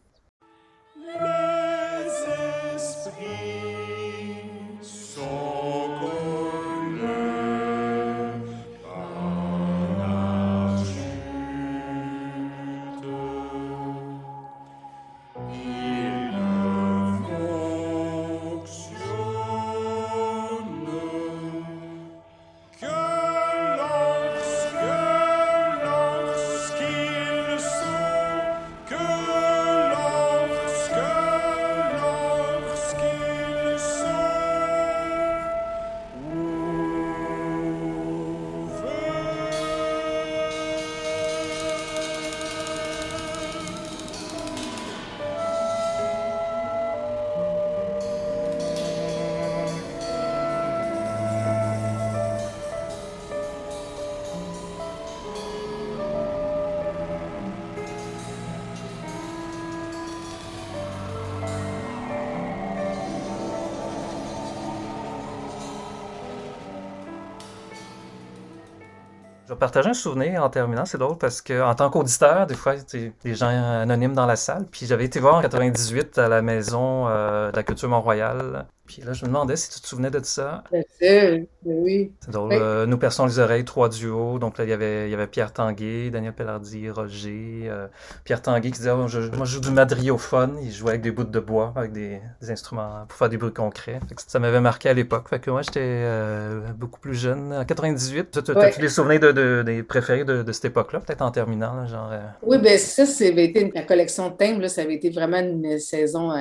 Je 69.51 69.55
vais 69.55 69.59
partager 69.59 69.89
un 69.89 69.93
souvenir 69.93 70.41
en 70.41 70.49
terminant, 70.49 70.85
c'est 70.85 70.97
drôle 70.97 71.17
parce 71.17 71.41
que 71.41 71.61
en 71.61 71.75
tant 71.75 71.89
qu'auditeur, 71.89 72.47
des 72.47 72.55
fois, 72.55 72.75
il 72.93 73.11
des 73.21 73.35
gens 73.35 73.49
anonymes 73.49 74.13
dans 74.13 74.25
la 74.25 74.37
salle. 74.37 74.65
Puis 74.71 74.85
j'avais 74.85 75.03
été 75.03 75.19
voir 75.19 75.35
en 75.35 75.41
98 75.41 76.17
à 76.19 76.29
la 76.29 76.41
maison 76.41 77.09
euh, 77.09 77.51
de 77.51 77.57
la 77.57 77.63
culture 77.63 77.89
Mont-Royal 77.89 78.65
puis 78.91 79.01
là, 79.03 79.13
je 79.13 79.23
me 79.23 79.27
demandais 79.27 79.55
si 79.55 79.69
tu 79.69 79.79
te 79.79 79.87
souvenais 79.87 80.11
de 80.11 80.19
ça. 80.21 80.65
Bien 80.69 80.81
sûr, 80.81 81.45
ben 81.63 81.75
oui. 81.81 82.11
C'est 82.19 82.31
drôle. 82.31 82.51
Euh, 82.51 82.85
nous 82.85 82.97
perçons 82.97 83.25
les 83.25 83.39
oreilles, 83.39 83.63
trois 83.63 83.87
duos. 83.87 84.37
Donc 84.37 84.57
là, 84.57 84.65
il 84.65 84.69
y 84.69 84.73
avait, 84.73 85.07
il 85.07 85.11
y 85.11 85.13
avait 85.13 85.27
Pierre 85.27 85.53
Tanguay, 85.53 86.09
Daniel 86.09 86.33
Pellardi, 86.33 86.89
Roger. 86.89 87.61
Euh, 87.69 87.87
Pierre 88.25 88.41
Tanguay 88.41 88.71
qui 88.71 88.79
disait 88.79 88.91
oh, 88.91 89.07
je, 89.07 89.19
Moi, 89.37 89.45
je 89.45 89.53
joue 89.53 89.61
du 89.61 89.71
madriophone. 89.71 90.57
Il 90.61 90.73
jouait 90.73 90.89
avec 90.89 91.01
des 91.03 91.11
bouts 91.11 91.23
de 91.23 91.39
bois, 91.39 91.71
avec 91.77 91.93
des, 91.93 92.19
instruments 92.49 93.05
pour 93.07 93.17
faire 93.17 93.29
des 93.29 93.37
bruits 93.37 93.53
concrets. 93.53 94.01
ça 94.27 94.39
m'avait 94.39 94.59
marqué 94.59 94.89
à 94.89 94.93
l'époque. 94.93 95.29
Fait 95.29 95.39
que 95.39 95.49
moi, 95.49 95.61
j'étais 95.61 95.79
euh, 95.81 96.59
beaucoup 96.75 96.99
plus 96.99 97.15
jeune. 97.15 97.53
En 97.53 97.63
98, 97.63 98.43
tu 98.43 98.51
as, 98.51 98.77
des 98.77 98.89
souvenirs 98.89 99.21
de, 99.21 99.63
des 99.65 99.83
préférés 99.83 100.25
de, 100.25 100.51
cette 100.51 100.65
époque-là, 100.65 100.99
peut-être 100.99 101.21
en 101.21 101.31
terminant 101.31 101.87
genre, 101.87 102.11
Oui, 102.41 102.57
bien 102.57 102.77
ça, 102.77 103.05
ça 103.05 103.25
avait 103.25 103.45
été 103.45 103.71
la 103.73 103.83
collection 103.83 104.29
de 104.29 104.33
thèmes. 104.33 104.59
Là, 104.59 104.67
ça 104.67 104.81
avait 104.81 104.95
été 104.95 105.09
vraiment 105.11 105.39
une 105.39 105.79
saison. 105.79 106.33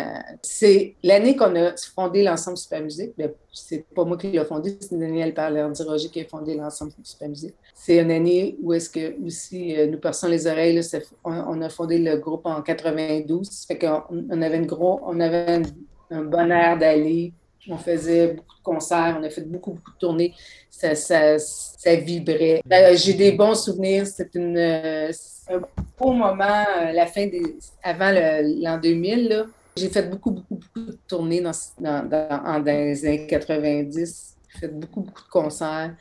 c'est 0.42 0.96
l'année 1.04 1.36
qu'on 1.36 1.54
a 1.54 1.76
fondé 1.94 2.24
l'ensemble 2.24 2.39
l'ensemble 2.40 2.58
Super 2.58 2.82
Musique. 2.82 3.12
Ben, 3.16 3.30
c'est 3.52 3.84
pas 3.94 4.04
moi 4.04 4.16
qui 4.16 4.28
l'ai 4.28 4.44
fondé, 4.44 4.76
c'est 4.80 4.98
Daniel 4.98 5.34
Parlerdi-Roger 5.34 6.08
qui 6.08 6.20
a 6.20 6.24
fondé 6.24 6.54
l'ensemble 6.54 6.92
Super 7.02 7.28
Musique. 7.28 7.54
C'est 7.74 7.98
une 7.98 8.10
année 8.10 8.56
où 8.62 8.72
est-ce 8.72 8.88
que 8.88 9.24
aussi 9.24 9.74
nous 9.88 9.98
perçons 9.98 10.28
les 10.28 10.46
oreilles. 10.46 10.80
on, 11.24 11.60
a 11.62 11.68
fondé 11.68 11.98
le 11.98 12.16
groupe 12.16 12.46
en 12.46 12.62
92. 12.62 13.48
Fait 13.66 13.78
qu'on 13.78 14.02
on 14.10 14.42
avait, 14.42 14.56
une 14.56 14.66
gros, 14.66 15.00
on 15.04 15.20
avait 15.20 15.62
un 16.10 16.22
bon 16.22 16.50
air 16.50 16.78
d'aller 16.78 17.32
on 17.68 17.78
faisait 17.78 18.28
beaucoup 18.28 18.56
de 18.56 18.62
concerts, 18.62 19.16
on 19.20 19.24
a 19.24 19.30
fait 19.30 19.42
beaucoup, 19.42 19.72
beaucoup 19.72 19.92
de 19.92 19.98
tournées. 19.98 20.34
Ça, 20.70 20.94
ça, 20.94 21.38
ça 21.38 21.94
vibrait. 21.96 22.62
Euh, 22.72 22.96
j'ai 22.96 23.14
des 23.14 23.32
bons 23.32 23.54
souvenirs. 23.54 24.06
C'était 24.06 24.38
euh, 24.38 25.12
un 25.50 25.60
beau 25.98 26.12
moment, 26.12 26.64
euh, 26.80 26.92
la 26.92 27.06
fin 27.06 27.26
des, 27.26 27.42
avant 27.82 28.12
l'an 28.12 28.78
2000. 28.78 29.46
J'ai 29.80 29.88
fait 29.88 30.02
beaucoup, 30.02 30.30
beaucoup, 30.30 30.56
beaucoup 30.56 30.90
de 30.90 30.98
tournées 31.08 31.40
dans, 31.40 31.52
dans, 31.78 32.08
dans, 32.08 32.62
les 32.64 33.06
années 33.06 33.26
90. 33.26 34.36
J'ai 34.52 34.60
fait 34.60 34.68
beaucoup, 34.68 35.00
beaucoup 35.00 35.22
de 35.22 35.28
concerts. 35.30 35.94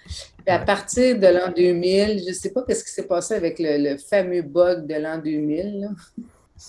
à 0.45 0.59
partir 0.59 1.17
de 1.17 1.27
l'an 1.27 1.51
2000, 1.55 2.19
je 2.23 2.29
ne 2.29 2.33
sais 2.33 2.51
pas 2.51 2.63
ce 2.67 2.83
qui 2.83 2.91
s'est 2.91 3.07
passé 3.07 3.35
avec 3.35 3.55
le, 3.59 3.97
fameux 3.97 4.41
bug 4.41 4.85
de 4.85 4.95
l'an 4.95 5.17
2000. 5.17 5.89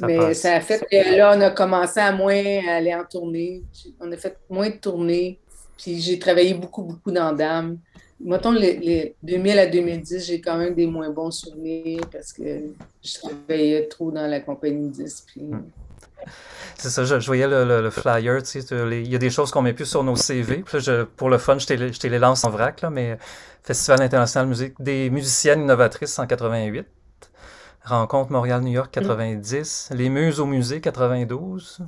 Mais 0.02 0.34
ça 0.34 0.54
a 0.54 0.60
fait 0.60 0.86
que 0.88 1.16
là, 1.16 1.34
on 1.36 1.40
a 1.40 1.50
commencé 1.50 1.98
à 1.98 2.12
moins 2.12 2.44
aller 2.68 2.94
en 2.94 3.04
tournée. 3.04 3.62
On 3.98 4.10
a 4.12 4.16
fait 4.16 4.36
moins 4.48 4.70
de 4.70 4.76
tournées. 4.76 5.40
Puis 5.76 5.98
j'ai 6.00 6.18
travaillé 6.18 6.54
beaucoup, 6.54 6.82
beaucoup 6.82 7.10
dans 7.10 7.32
Dame. 7.32 7.78
Mettons, 8.20 8.52
les, 8.52 9.16
2000 9.22 9.58
à 9.58 9.66
2010, 9.66 10.26
j'ai 10.26 10.40
quand 10.40 10.58
même 10.58 10.74
des 10.74 10.86
moins 10.86 11.10
bons 11.10 11.30
souvenirs 11.30 12.02
parce 12.12 12.32
que 12.32 12.42
je 13.02 13.14
travaillais 13.18 13.88
trop 13.88 14.12
dans 14.12 14.26
la 14.26 14.40
compagnie 14.40 14.90
10. 14.90 15.26
Hmm. 15.36 15.60
C'est 16.80 16.88
ça, 16.88 17.04
je, 17.04 17.26
voyais 17.26 17.46
le, 17.46 17.90
flyer, 17.90 18.42
tu 18.42 18.62
sais, 18.62 18.64
il 18.70 19.08
y 19.08 19.14
a 19.14 19.18
des 19.18 19.28
choses 19.28 19.50
qu'on 19.50 19.60
met 19.60 19.74
plus 19.74 19.84
sur 19.84 20.02
nos 20.02 20.16
CV. 20.16 20.64
Puis 20.64 20.78
pour 21.16 21.28
le 21.28 21.36
fun, 21.36 21.58
je 21.58 21.66
te 21.66 22.06
les 22.06 22.18
lance 22.18 22.44
en 22.44 22.50
vrac, 22.50 22.80
là, 22.80 22.88
mais 22.88 23.18
Festival 23.62 24.00
international 24.00 24.46
de 24.46 24.48
musique 24.48 24.74
des 24.80 25.10
musiciennes 25.10 25.62
innovatrices 25.62 26.18
en 26.18 26.26
88. 26.26 26.86
Rencontre 27.84 28.32
Montréal-New 28.32 28.72
York 28.72 28.90
90, 28.92 29.90
Les 29.92 30.08
Muses 30.08 30.40
au 30.40 30.46
musée 30.46 30.80
92, 30.80 31.80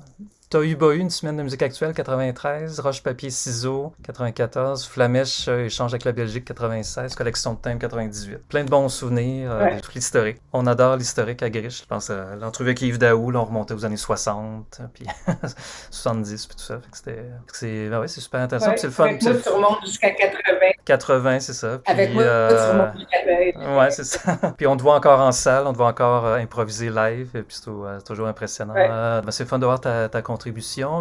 Tohu 0.52 0.76
Bohu, 0.76 0.98
une 0.98 1.08
semaine 1.08 1.38
de 1.38 1.42
musique 1.42 1.62
actuelle, 1.62 1.94
93. 1.94 2.78
Roche, 2.80 3.02
papier, 3.02 3.30
ciseaux, 3.30 3.94
94. 4.04 4.84
Flamèche, 4.84 5.48
euh, 5.48 5.64
échange 5.64 5.94
avec 5.94 6.04
la 6.04 6.12
Belgique, 6.12 6.44
96. 6.44 7.14
Collection 7.14 7.54
de 7.54 7.58
thèmes, 7.58 7.78
98. 7.78 8.36
Plein 8.50 8.62
de 8.62 8.68
bons 8.68 8.90
souvenirs, 8.90 9.50
euh, 9.50 9.80
tout 9.82 9.92
l'historique. 9.94 10.36
On 10.52 10.66
adore 10.66 10.98
l'historique 10.98 11.42
à 11.42 11.48
Griche. 11.48 11.80
Je 11.80 11.86
pense 11.86 12.10
à 12.10 12.36
l'entrevue 12.36 12.68
avec 12.68 12.82
Yves 12.82 12.98
Daou, 12.98 13.30
là, 13.30 13.40
on 13.40 13.46
remontait 13.46 13.72
aux 13.72 13.86
années 13.86 13.96
60, 13.96 14.82
puis 14.92 15.06
70, 15.90 16.46
puis 16.46 16.56
tout 16.56 16.62
ça. 16.62 16.82
C'était, 16.92 17.24
c'est, 17.50 17.88
ben 17.88 18.00
ouais, 18.00 18.08
super 18.08 18.42
intéressant. 18.42 18.72
c'est 18.76 18.88
le 18.88 18.92
fun. 18.92 19.04
Avec 19.04 19.22
moi, 19.22 19.32
tu 19.42 19.48
remontes 19.48 19.86
jusqu'à 19.86 20.10
80. 20.10 20.42
80, 20.84 21.40
c'est 21.40 21.54
ça. 21.54 21.78
Puis, 21.78 21.94
avec 21.94 22.12
moi, 22.12 22.24
euh, 22.24 22.48
tu 22.50 22.72
remontes 22.72 22.98
jusqu'à 22.98 23.22
80. 23.54 23.78
Ouais, 23.78 23.90
c'est 23.90 24.04
ça. 24.04 24.36
puis 24.58 24.66
on 24.66 24.76
te 24.76 24.82
voit 24.82 24.96
encore 24.96 25.20
en 25.20 25.32
salle, 25.32 25.66
on 25.66 25.72
te 25.72 25.78
voit 25.78 25.88
encore 25.88 26.26
euh, 26.26 26.36
improviser 26.36 26.90
live, 26.90 27.30
puis 27.32 27.44
c'est, 27.48 28.04
toujours 28.04 28.26
impressionnant. 28.26 28.74
Ben, 28.74 29.22
c'est 29.30 29.44
le 29.44 29.48
fun 29.48 29.58
de 29.58 29.64
voir 29.64 29.80
ta, 29.80 30.10
ta 30.10 30.20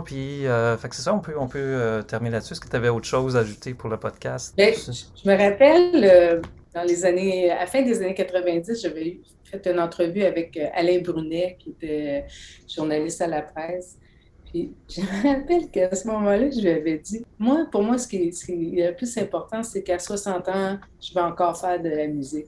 Puis, 0.05 0.45
euh, 0.45 0.77
fait 0.77 0.89
que 0.89 0.95
c'est 0.95 1.01
ça, 1.01 1.13
on 1.13 1.19
peut, 1.19 1.33
on 1.37 1.47
peut 1.47 1.59
euh, 1.59 2.01
terminer 2.03 2.31
là-dessus. 2.31 2.53
Est-ce 2.53 2.61
que 2.61 2.69
tu 2.69 2.75
avais 2.75 2.89
autre 2.89 3.07
chose 3.07 3.35
à 3.35 3.39
ajouter 3.39 3.73
pour 3.73 3.89
le 3.89 3.97
podcast? 3.97 4.53
Ben, 4.55 4.73
je 4.75 5.29
me 5.29 5.37
rappelle, 5.37 6.03
euh, 6.03 6.41
dans 6.73 6.83
les 6.83 7.05
années, 7.05 7.49
à 7.49 7.61
la 7.61 7.65
fin 7.65 7.81
des 7.81 8.01
années 8.01 8.13
90, 8.13 8.81
j'avais 8.81 9.19
fait 9.43 9.67
une 9.67 9.79
entrevue 9.79 10.23
avec 10.23 10.57
Alain 10.73 10.99
Brunet, 11.01 11.57
qui 11.59 11.71
était 11.71 12.25
journaliste 12.67 13.21
à 13.21 13.27
la 13.27 13.41
presse. 13.41 13.97
Puis, 14.45 14.73
je 14.89 15.01
me 15.01 15.33
rappelle 15.33 15.69
qu'à 15.69 15.95
ce 15.95 16.07
moment-là, 16.07 16.49
je 16.49 16.59
lui 16.59 16.69
avais 16.69 16.97
dit, 16.97 17.25
moi, 17.39 17.65
pour 17.71 17.83
moi, 17.83 17.97
ce 17.97 18.07
qui 18.07 18.17
est, 18.17 18.31
ce 18.31 18.45
qui 18.45 18.79
est 18.79 18.89
le 18.89 18.95
plus 18.95 19.17
important, 19.17 19.63
c'est 19.63 19.81
qu'à 19.81 19.97
60 19.97 20.47
ans, 20.49 20.77
je 21.01 21.13
vais 21.13 21.21
encore 21.21 21.57
faire 21.59 21.81
de 21.81 21.89
la 21.89 22.07
musique. 22.07 22.47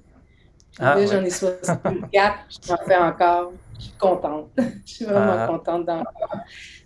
Ah, 0.79 0.95
là, 0.95 1.05
j'en 1.05 1.23
ai 1.23 1.29
64, 1.29 2.37
j'en 2.67 2.77
fais 2.77 2.97
encore. 2.97 3.53
Je 3.77 3.83
suis 3.83 3.93
contente. 3.97 4.49
je 4.85 4.93
suis 4.93 5.05
vraiment 5.05 5.35
ah. 5.37 5.47
contente 5.47 5.85
d'en 5.85 6.03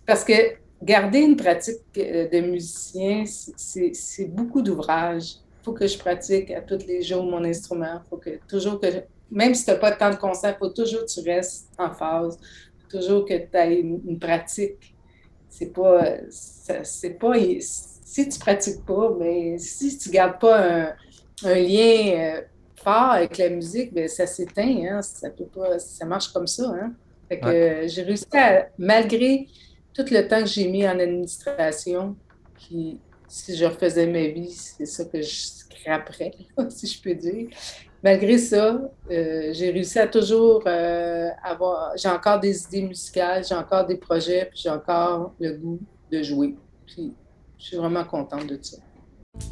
Parce 0.07 0.23
que 0.23 0.33
garder 0.81 1.19
une 1.19 1.35
pratique 1.35 1.81
euh, 1.97 2.27
de 2.29 2.39
musicien, 2.39 3.25
c'est 3.25 4.25
beaucoup 4.25 4.61
d'ouvrages. 4.61 5.33
Il 5.61 5.65
faut 5.65 5.73
que 5.73 5.85
je 5.85 5.97
pratique 5.97 6.49
à 6.49 6.61
tous 6.61 6.87
les 6.87 7.01
jours 7.03 7.23
mon 7.23 7.43
instrument. 7.43 8.01
faut 8.09 8.17
que 8.17 8.39
toujours 8.47 8.79
que 8.79 8.87
même 9.29 9.53
si 9.53 9.65
tu 9.65 9.71
n'as 9.71 9.77
pas 9.77 9.91
tant 9.91 10.09
de 10.09 10.15
concert, 10.15 10.55
il 10.55 10.57
faut 10.57 10.69
toujours 10.69 11.01
que 11.01 11.11
tu 11.11 11.29
restes 11.29 11.67
en 11.77 11.91
phase. 11.91 12.39
Faut 12.79 12.97
toujours 12.97 13.25
que 13.25 13.33
tu 13.33 13.57
aies 13.57 13.81
une, 13.81 14.17
pratique. 14.17 14.95
C'est 15.49 15.73
pas. 15.73 16.05
C'est 16.29 17.19
pas. 17.19 17.33
Si 17.59 18.29
tu 18.29 18.39
pratiques 18.39 18.85
pas, 18.85 19.13
mais 19.19 19.57
si 19.57 19.97
tu 19.97 20.09
gardes 20.09 20.39
pas 20.39 20.57
un, 20.57 20.95
un 21.43 21.55
lien 21.55 22.37
euh, 22.37 22.41
avec 22.85 23.37
la 23.37 23.49
musique, 23.49 23.93
bien, 23.93 24.07
ça 24.07 24.25
s'éteint. 24.25 24.85
Hein? 24.89 25.01
Ça 25.01 25.29
peut 25.29 25.45
pas, 25.45 25.77
ça 25.79 26.05
marche 26.05 26.29
comme 26.29 26.47
ça. 26.47 26.69
Hein? 26.69 26.93
Fait 27.27 27.39
que 27.39 27.87
j'ai 27.87 28.03
réussi 28.03 28.25
à, 28.33 28.67
malgré 28.77 29.47
tout 29.97 30.13
le 30.13 30.27
temps 30.27 30.41
que 30.41 30.47
j'ai 30.47 30.67
mis 30.67 30.87
en 30.87 30.99
administration, 30.99 32.15
qui, 32.57 32.99
si 33.27 33.55
je 33.55 33.65
refaisais 33.65 34.05
ma 34.05 34.27
vie, 34.27 34.51
c'est 34.51 34.85
ça 34.85 35.05
que 35.05 35.21
je 35.21 35.35
scraperais, 35.47 36.33
si 36.69 36.87
je 36.87 37.01
peux 37.01 37.15
dire. 37.15 37.47
Malgré 38.03 38.37
ça, 38.37 38.79
euh, 39.09 39.49
j'ai 39.53 39.71
réussi 39.71 39.97
à 39.97 40.07
toujours 40.07 40.61
euh, 40.67 41.29
avoir. 41.43 41.97
J'ai 41.97 42.09
encore 42.09 42.39
des 42.39 42.63
idées 42.65 42.83
musicales, 42.83 43.43
j'ai 43.43 43.55
encore 43.55 43.87
des 43.87 43.97
projets, 43.97 44.45
puis 44.45 44.61
j'ai 44.63 44.69
encore 44.69 45.33
le 45.39 45.53
goût 45.53 45.79
de 46.11 46.21
jouer. 46.21 46.55
Puis 46.85 47.13
je 47.57 47.65
suis 47.65 47.77
vraiment 47.77 48.05
contente 48.05 48.45
de 48.45 48.59
ça. 48.61 48.77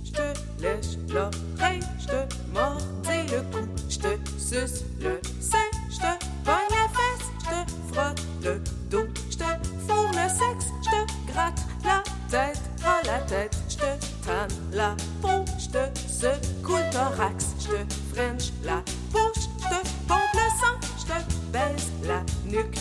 Je 0.03 0.11
te 0.11 0.61
lèche 0.61 0.97
l'oreille, 1.09 1.79
je 1.99 2.07
te 2.07 2.53
mordis 2.53 3.31
le 3.31 3.41
cou, 3.51 3.67
je 3.89 3.97
te 3.97 4.29
suce 4.37 4.83
le 5.01 5.19
sein, 5.39 5.57
je 5.89 5.97
te 5.97 6.45
la 6.45 6.87
fesse, 6.93 7.27
je 7.39 7.49
te 7.49 7.93
frotte 7.93 8.21
le 8.43 8.61
dos, 8.89 9.07
sexe, 10.37 10.67
je 10.83 10.89
te 10.89 11.31
gratte 11.31 11.61
la 11.83 12.03
tête 12.29 12.61
à 12.85 13.05
la 13.05 13.19
tête, 13.19 13.55
je 13.69 13.75
te 13.77 13.91
tanne 14.25 14.55
la 14.71 14.95
peau, 15.21 15.45
je 15.57 15.69
te 15.69 15.99
secoue 16.07 16.77
le 16.77 16.89
thorax, 16.91 17.55
je 17.59 17.67
te 17.67 17.93
french 18.13 18.51
la 18.63 18.83
bouche, 19.11 19.45
je 19.59 19.69
te 19.69 19.79
pompe 20.07 20.33
le 20.33 20.47
sang, 20.59 20.77
je 20.99 21.05
te 21.05 21.17
baise 21.51 21.91
la 22.03 22.21
nuque, 22.45 22.77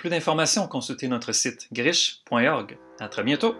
Plus 0.00 0.08
d'informations, 0.08 0.66
consultez 0.66 1.08
notre 1.08 1.32
site 1.32 1.68
griche.org. 1.74 2.78
À 3.00 3.08
très 3.08 3.22
bientôt! 3.22 3.54